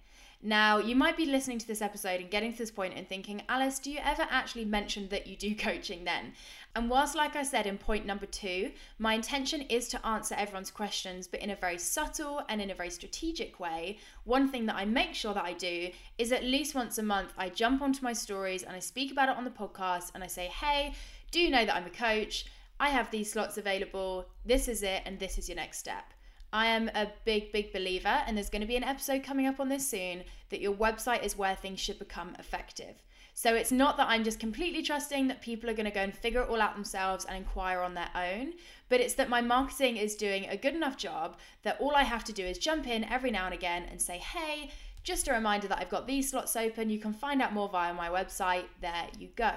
Now, 0.46 0.78
you 0.78 0.94
might 0.94 1.16
be 1.16 1.26
listening 1.26 1.58
to 1.60 1.68
this 1.68 1.82
episode 1.82 2.20
and 2.20 2.30
getting 2.30 2.52
to 2.52 2.58
this 2.58 2.70
point 2.70 2.96
and 2.98 3.08
thinking, 3.08 3.44
Alice, 3.48 3.80
do 3.80 3.90
you 3.90 4.00
ever 4.04 4.28
actually 4.30 4.66
mention 4.66 5.08
that 5.08 5.26
you 5.26 5.38
do 5.38 5.56
coaching 5.58 6.04
then? 6.04 6.34
And 6.76 6.90
whilst, 6.90 7.16
like 7.16 7.38
I 7.38 7.44
said 7.44 7.66
in 7.66 7.78
point 7.78 8.06
number 8.06 8.26
two, 8.26 8.72
my 9.00 9.14
intention 9.14 9.62
is 9.62 9.88
to 9.90 10.06
answer 10.06 10.36
everyone's 10.36 10.70
questions, 10.70 11.28
but 11.28 11.40
in 11.40 11.50
a 11.50 11.56
very 11.56 11.78
subtle 11.78 12.42
and 12.50 12.62
in 12.62 12.72
a 12.72 12.76
very 12.76 12.90
strategic 12.90 13.58
way, 13.62 14.00
one 14.26 14.50
thing 14.50 14.66
that 14.66 14.76
I 14.76 14.84
make 14.84 15.14
sure 15.14 15.34
that 15.34 15.46
I 15.46 15.54
do 15.54 15.92
is 16.18 16.34
at 16.34 16.44
least 16.44 16.76
once 16.76 16.98
a 16.98 17.04
month, 17.04 17.32
I 17.38 17.48
jump 17.48 17.82
onto 17.82 18.04
my 18.04 18.12
stories 18.12 18.64
and 18.64 18.76
I 18.76 18.80
speak 18.80 19.14
about 19.14 19.30
it 19.30 19.38
on 19.38 19.46
the 19.46 19.50
podcast 19.50 20.12
and 20.14 20.26
I 20.26 20.28
say, 20.28 20.48
hey, 20.48 20.94
do 21.32 21.40
you 21.40 21.52
know 21.52 21.64
that 21.64 21.76
I'm 21.76 21.86
a 21.86 21.90
coach? 21.90 22.48
I 22.82 22.90
have 22.90 23.10
these 23.12 23.32
slots 23.32 23.58
available. 23.58 24.26
This 24.46 24.68
is 24.68 24.84
it, 24.84 25.04
and 25.06 25.18
this 25.20 25.38
is 25.38 25.48
your 25.48 25.56
next 25.56 25.78
step. 25.78 26.14
I 26.54 26.68
am 26.68 26.90
a 26.94 27.08
big, 27.26 27.52
big 27.52 27.74
believer, 27.74 28.22
and 28.28 28.38
there's 28.38 28.52
going 28.52 28.62
to 28.62 28.68
be 28.68 28.76
an 28.76 28.84
episode 28.84 29.24
coming 29.24 29.48
up 29.48 29.60
on 29.60 29.70
this 29.70 29.88
soon, 29.88 30.24
that 30.52 30.62
your 30.62 30.74
website 30.74 31.24
is 31.24 31.36
where 31.36 31.56
things 31.56 31.80
should 31.80 31.98
become 31.98 32.36
effective. 32.38 33.02
So 33.34 33.56
it's 33.56 33.72
not 33.72 33.98
that 33.98 34.08
I'm 34.08 34.24
just 34.24 34.40
completely 34.40 34.84
trusting 34.84 35.28
that 35.28 35.42
people 35.42 35.68
are 35.68 35.74
going 35.74 35.88
to 35.88 35.92
go 35.92 36.02
and 36.02 36.16
figure 36.16 36.42
it 36.42 36.50
all 36.50 36.62
out 36.62 36.76
themselves 36.76 37.26
and 37.26 37.36
inquire 37.36 37.82
on 37.82 37.96
their 37.96 38.12
own, 38.16 38.54
but 38.88 39.02
it's 39.02 39.16
that 39.16 39.30
my 39.30 39.42
marketing 39.42 39.98
is 39.98 40.16
doing 40.16 40.46
a 40.46 40.56
good 40.56 40.76
enough 40.76 40.96
job 40.96 41.38
that 41.64 41.82
all 41.82 41.96
I 41.96 42.04
have 42.04 42.24
to 42.26 42.34
do 42.34 42.46
is 42.46 42.60
jump 42.60 42.88
in 42.88 43.04
every 43.06 43.32
now 43.32 43.46
and 43.46 43.54
again 43.56 43.86
and 43.90 44.00
say, 44.00 44.20
hey, 44.20 44.70
just 45.04 45.28
a 45.28 45.34
reminder 45.34 45.68
that 45.68 45.80
I've 45.80 45.90
got 45.90 46.06
these 46.06 46.30
slots 46.30 46.56
open. 46.56 46.92
You 46.92 47.00
can 47.00 47.14
find 47.14 47.42
out 47.42 47.54
more 47.54 47.68
via 47.68 47.96
my 47.96 48.10
website. 48.10 48.66
There 48.80 49.08
you 49.18 49.30
go. 49.36 49.54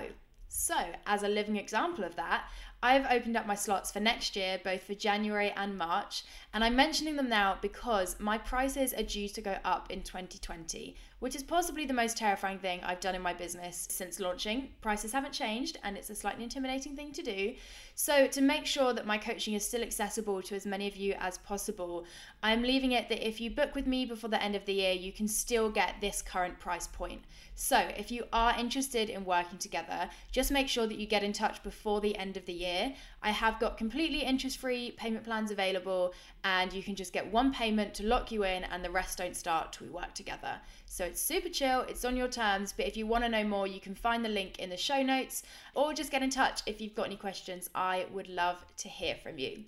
So, 0.49 0.77
as 1.07 1.23
a 1.23 1.29
living 1.29 1.57
example 1.57 2.05
of 2.05 2.17
that, 2.17 2.49
I've 2.87 3.11
opened 3.11 3.37
up 3.37 3.49
my 3.49 3.57
slots 3.57 3.91
for 3.91 3.99
next 3.99 4.37
year, 4.37 4.61
both 4.63 4.85
for 4.85 4.95
January 4.95 5.53
and 5.57 5.77
March, 5.77 6.23
and 6.55 6.63
I'm 6.63 6.77
mentioning 6.77 7.17
them 7.17 7.29
now 7.29 7.59
because 7.61 8.15
my 8.21 8.39
prices 8.39 8.95
are 8.95 9.03
due 9.03 9.29
to 9.29 9.41
go 9.41 9.57
up 9.65 9.91
in 9.91 10.03
2020, 10.03 10.95
which 11.19 11.35
is 11.35 11.43
possibly 11.43 11.85
the 11.85 11.93
most 11.93 12.17
terrifying 12.17 12.61
thing 12.61 12.79
I've 12.85 13.01
done 13.01 13.17
in 13.17 13.23
my 13.23 13.35
business 13.35 13.89
since 13.91 14.21
launching. 14.21 14.69
Prices 14.83 15.13
haven't 15.13 15.33
changed, 15.33 15.79
and 15.83 15.97
it's 15.97 16.11
a 16.11 16.15
slightly 16.15 16.45
intimidating 16.45 16.95
thing 16.95 17.11
to 17.11 17.23
do. 17.25 17.55
So, 17.97 18.29
to 18.29 18.41
make 18.41 18.67
sure 18.67 18.93
that 18.93 19.07
my 19.07 19.19
coaching 19.19 19.55
is 19.55 19.67
still 19.67 19.83
accessible 19.83 20.41
to 20.43 20.55
as 20.55 20.65
many 20.65 20.87
of 20.87 20.95
you 20.95 21.15
as 21.19 21.39
possible, 21.39 22.05
I'm 22.43 22.63
leaving 22.63 22.93
it 22.93 23.09
that 23.09 23.27
if 23.27 23.41
you 23.41 23.51
book 23.51 23.75
with 23.75 23.89
me 23.89 24.05
before 24.05 24.31
the 24.31 24.43
end 24.43 24.55
of 24.55 24.65
the 24.65 24.75
year, 24.75 24.93
you 24.93 25.11
can 25.11 25.27
still 25.27 25.71
get 25.71 25.95
this 26.01 26.23
current 26.23 26.61
price 26.61 26.87
point. 26.87 27.23
So, 27.55 27.79
if 27.97 28.13
you 28.13 28.25
are 28.33 28.55
interested 28.57 29.09
in 29.09 29.25
working 29.25 29.59
together, 29.59 30.11
just 30.31 30.53
make 30.53 30.69
sure 30.69 30.87
that 30.87 30.99
you 30.99 31.07
get 31.07 31.25
in 31.25 31.33
touch 31.33 31.63
before 31.63 32.01
the 32.01 32.17
end 32.17 32.37
of 32.37 32.45
the 32.45 32.53
year. 32.53 32.76
I 33.23 33.31
have 33.31 33.59
got 33.59 33.77
completely 33.77 34.21
interest 34.23 34.59
free 34.59 34.93
payment 34.93 35.25
plans 35.25 35.51
available, 35.51 36.15
and 36.45 36.73
you 36.73 36.83
can 36.83 36.95
just 36.95 37.13
get 37.13 37.31
one 37.31 37.53
payment 37.53 37.95
to 37.95 38.07
lock 38.07 38.31
you 38.31 38.45
in, 38.45 38.65
and 38.65 38.85
the 38.85 38.91
rest 38.91 39.19
don't 39.19 39.37
start 39.37 39.73
till 39.73 39.87
we 39.87 39.93
work 39.93 40.15
together. 40.15 40.61
So, 40.87 41.05
it's 41.05 41.21
super 41.21 41.49
chill, 41.49 41.81
it's 41.83 42.05
on 42.05 42.17
your 42.17 42.29
terms, 42.29 42.73
but 42.73 42.87
if 42.87 42.97
you 42.97 43.07
want 43.07 43.25
to 43.25 43.29
know 43.29 43.45
more, 43.45 43.67
you 43.67 43.81
can 43.81 43.95
find 43.95 44.25
the 44.25 44.29
link 44.29 44.59
in 44.59 44.71
the 44.71 44.77
show 44.77 45.03
notes 45.03 45.43
or 45.75 45.93
just 45.93 46.11
get 46.11 46.23
in 46.23 46.31
touch 46.31 46.63
if 46.67 46.81
you've 46.81 46.95
got 46.95 47.07
any 47.07 47.17
questions. 47.17 47.69
I 47.75 48.07
would 48.13 48.29
love 48.29 48.65
to 48.79 48.89
hear 48.89 49.15
from 49.15 49.39
you. 49.39 49.65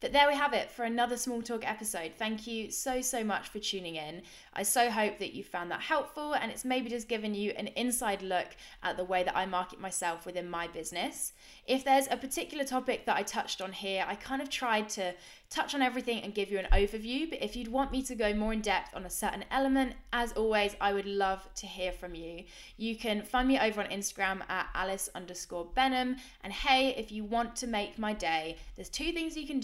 But 0.00 0.12
there 0.12 0.28
we 0.28 0.34
have 0.34 0.52
it 0.52 0.70
for 0.70 0.84
another 0.84 1.16
Small 1.16 1.40
Talk 1.40 1.66
episode. 1.66 2.12
Thank 2.18 2.46
you 2.46 2.70
so, 2.70 3.00
so 3.00 3.24
much 3.24 3.48
for 3.48 3.58
tuning 3.58 3.96
in. 3.96 4.22
I 4.52 4.62
so 4.62 4.90
hope 4.90 5.18
that 5.18 5.32
you 5.34 5.42
found 5.42 5.70
that 5.70 5.80
helpful 5.80 6.34
and 6.34 6.50
it's 6.50 6.66
maybe 6.66 6.90
just 6.90 7.08
given 7.08 7.34
you 7.34 7.52
an 7.52 7.68
inside 7.68 8.20
look 8.20 8.48
at 8.82 8.98
the 8.98 9.04
way 9.04 9.22
that 9.22 9.36
I 9.36 9.46
market 9.46 9.80
myself 9.80 10.26
within 10.26 10.50
my 10.50 10.66
business. 10.68 11.32
If 11.66 11.82
there's 11.82 12.08
a 12.10 12.16
particular 12.16 12.64
topic 12.64 13.06
that 13.06 13.16
I 13.16 13.22
touched 13.22 13.62
on 13.62 13.72
here, 13.72 14.04
I 14.06 14.16
kind 14.16 14.42
of 14.42 14.50
tried 14.50 14.90
to 14.90 15.14
touch 15.48 15.74
on 15.74 15.82
everything 15.82 16.22
and 16.22 16.34
give 16.34 16.50
you 16.50 16.58
an 16.58 16.66
overview. 16.72 17.30
But 17.30 17.42
if 17.42 17.56
you'd 17.56 17.68
want 17.68 17.92
me 17.92 18.02
to 18.02 18.14
go 18.14 18.34
more 18.34 18.52
in 18.52 18.60
depth 18.60 18.94
on 18.94 19.04
a 19.04 19.10
certain 19.10 19.44
element, 19.50 19.94
as 20.12 20.32
always, 20.32 20.76
I 20.80 20.92
would 20.92 21.06
love 21.06 21.48
to 21.56 21.66
hear 21.66 21.92
from 21.92 22.14
you. 22.14 22.44
You 22.76 22.96
can 22.96 23.22
find 23.22 23.48
me 23.48 23.58
over 23.58 23.80
on 23.80 23.88
Instagram 23.88 24.48
at 24.48 24.68
Alice 24.74 25.08
underscore 25.14 25.66
Benham. 25.74 26.16
And 26.42 26.52
hey, 26.52 26.94
if 26.96 27.12
you 27.12 27.24
want 27.24 27.56
to 27.56 27.66
make 27.66 27.98
my 27.98 28.12
day, 28.12 28.56
there's 28.74 28.88
two 28.88 29.12
things 29.12 29.36
you 29.36 29.46
can 29.46 29.60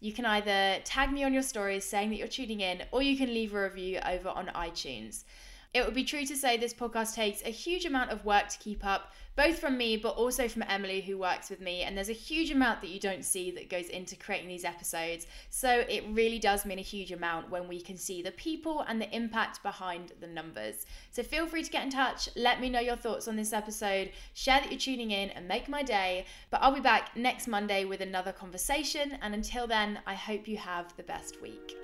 You 0.00 0.12
can 0.12 0.26
either 0.26 0.80
tag 0.84 1.12
me 1.12 1.24
on 1.24 1.32
your 1.32 1.42
stories 1.42 1.84
saying 1.84 2.10
that 2.10 2.16
you're 2.16 2.28
tuning 2.28 2.60
in, 2.60 2.82
or 2.90 3.02
you 3.02 3.16
can 3.16 3.32
leave 3.32 3.54
a 3.54 3.62
review 3.62 4.00
over 4.06 4.28
on 4.28 4.46
iTunes. 4.54 5.24
It 5.74 5.84
would 5.84 5.94
be 5.94 6.04
true 6.04 6.24
to 6.24 6.36
say 6.36 6.56
this 6.56 6.72
podcast 6.72 7.16
takes 7.16 7.42
a 7.42 7.50
huge 7.50 7.84
amount 7.84 8.12
of 8.12 8.24
work 8.24 8.48
to 8.48 8.58
keep 8.58 8.86
up, 8.86 9.12
both 9.34 9.58
from 9.58 9.76
me, 9.76 9.96
but 9.96 10.10
also 10.10 10.46
from 10.46 10.62
Emily, 10.68 11.00
who 11.00 11.18
works 11.18 11.50
with 11.50 11.60
me. 11.60 11.82
And 11.82 11.96
there's 11.96 12.08
a 12.08 12.12
huge 12.12 12.52
amount 12.52 12.80
that 12.80 12.90
you 12.90 13.00
don't 13.00 13.24
see 13.24 13.50
that 13.50 13.68
goes 13.68 13.88
into 13.88 14.14
creating 14.14 14.46
these 14.46 14.64
episodes. 14.64 15.26
So 15.50 15.84
it 15.88 16.04
really 16.12 16.38
does 16.38 16.64
mean 16.64 16.78
a 16.78 16.82
huge 16.82 17.10
amount 17.10 17.50
when 17.50 17.66
we 17.66 17.80
can 17.80 17.96
see 17.96 18.22
the 18.22 18.30
people 18.30 18.84
and 18.86 19.00
the 19.00 19.12
impact 19.12 19.64
behind 19.64 20.12
the 20.20 20.28
numbers. 20.28 20.86
So 21.10 21.24
feel 21.24 21.48
free 21.48 21.64
to 21.64 21.70
get 21.70 21.82
in 21.82 21.90
touch. 21.90 22.28
Let 22.36 22.60
me 22.60 22.68
know 22.68 22.78
your 22.78 22.94
thoughts 22.94 23.26
on 23.26 23.34
this 23.34 23.52
episode. 23.52 24.12
Share 24.34 24.60
that 24.60 24.70
you're 24.70 24.78
tuning 24.78 25.10
in 25.10 25.30
and 25.30 25.48
make 25.48 25.68
my 25.68 25.82
day. 25.82 26.26
But 26.50 26.62
I'll 26.62 26.72
be 26.72 26.78
back 26.78 27.16
next 27.16 27.48
Monday 27.48 27.84
with 27.84 28.00
another 28.00 28.30
conversation. 28.30 29.18
And 29.22 29.34
until 29.34 29.66
then, 29.66 29.98
I 30.06 30.14
hope 30.14 30.46
you 30.46 30.56
have 30.56 30.96
the 30.96 31.02
best 31.02 31.42
week. 31.42 31.76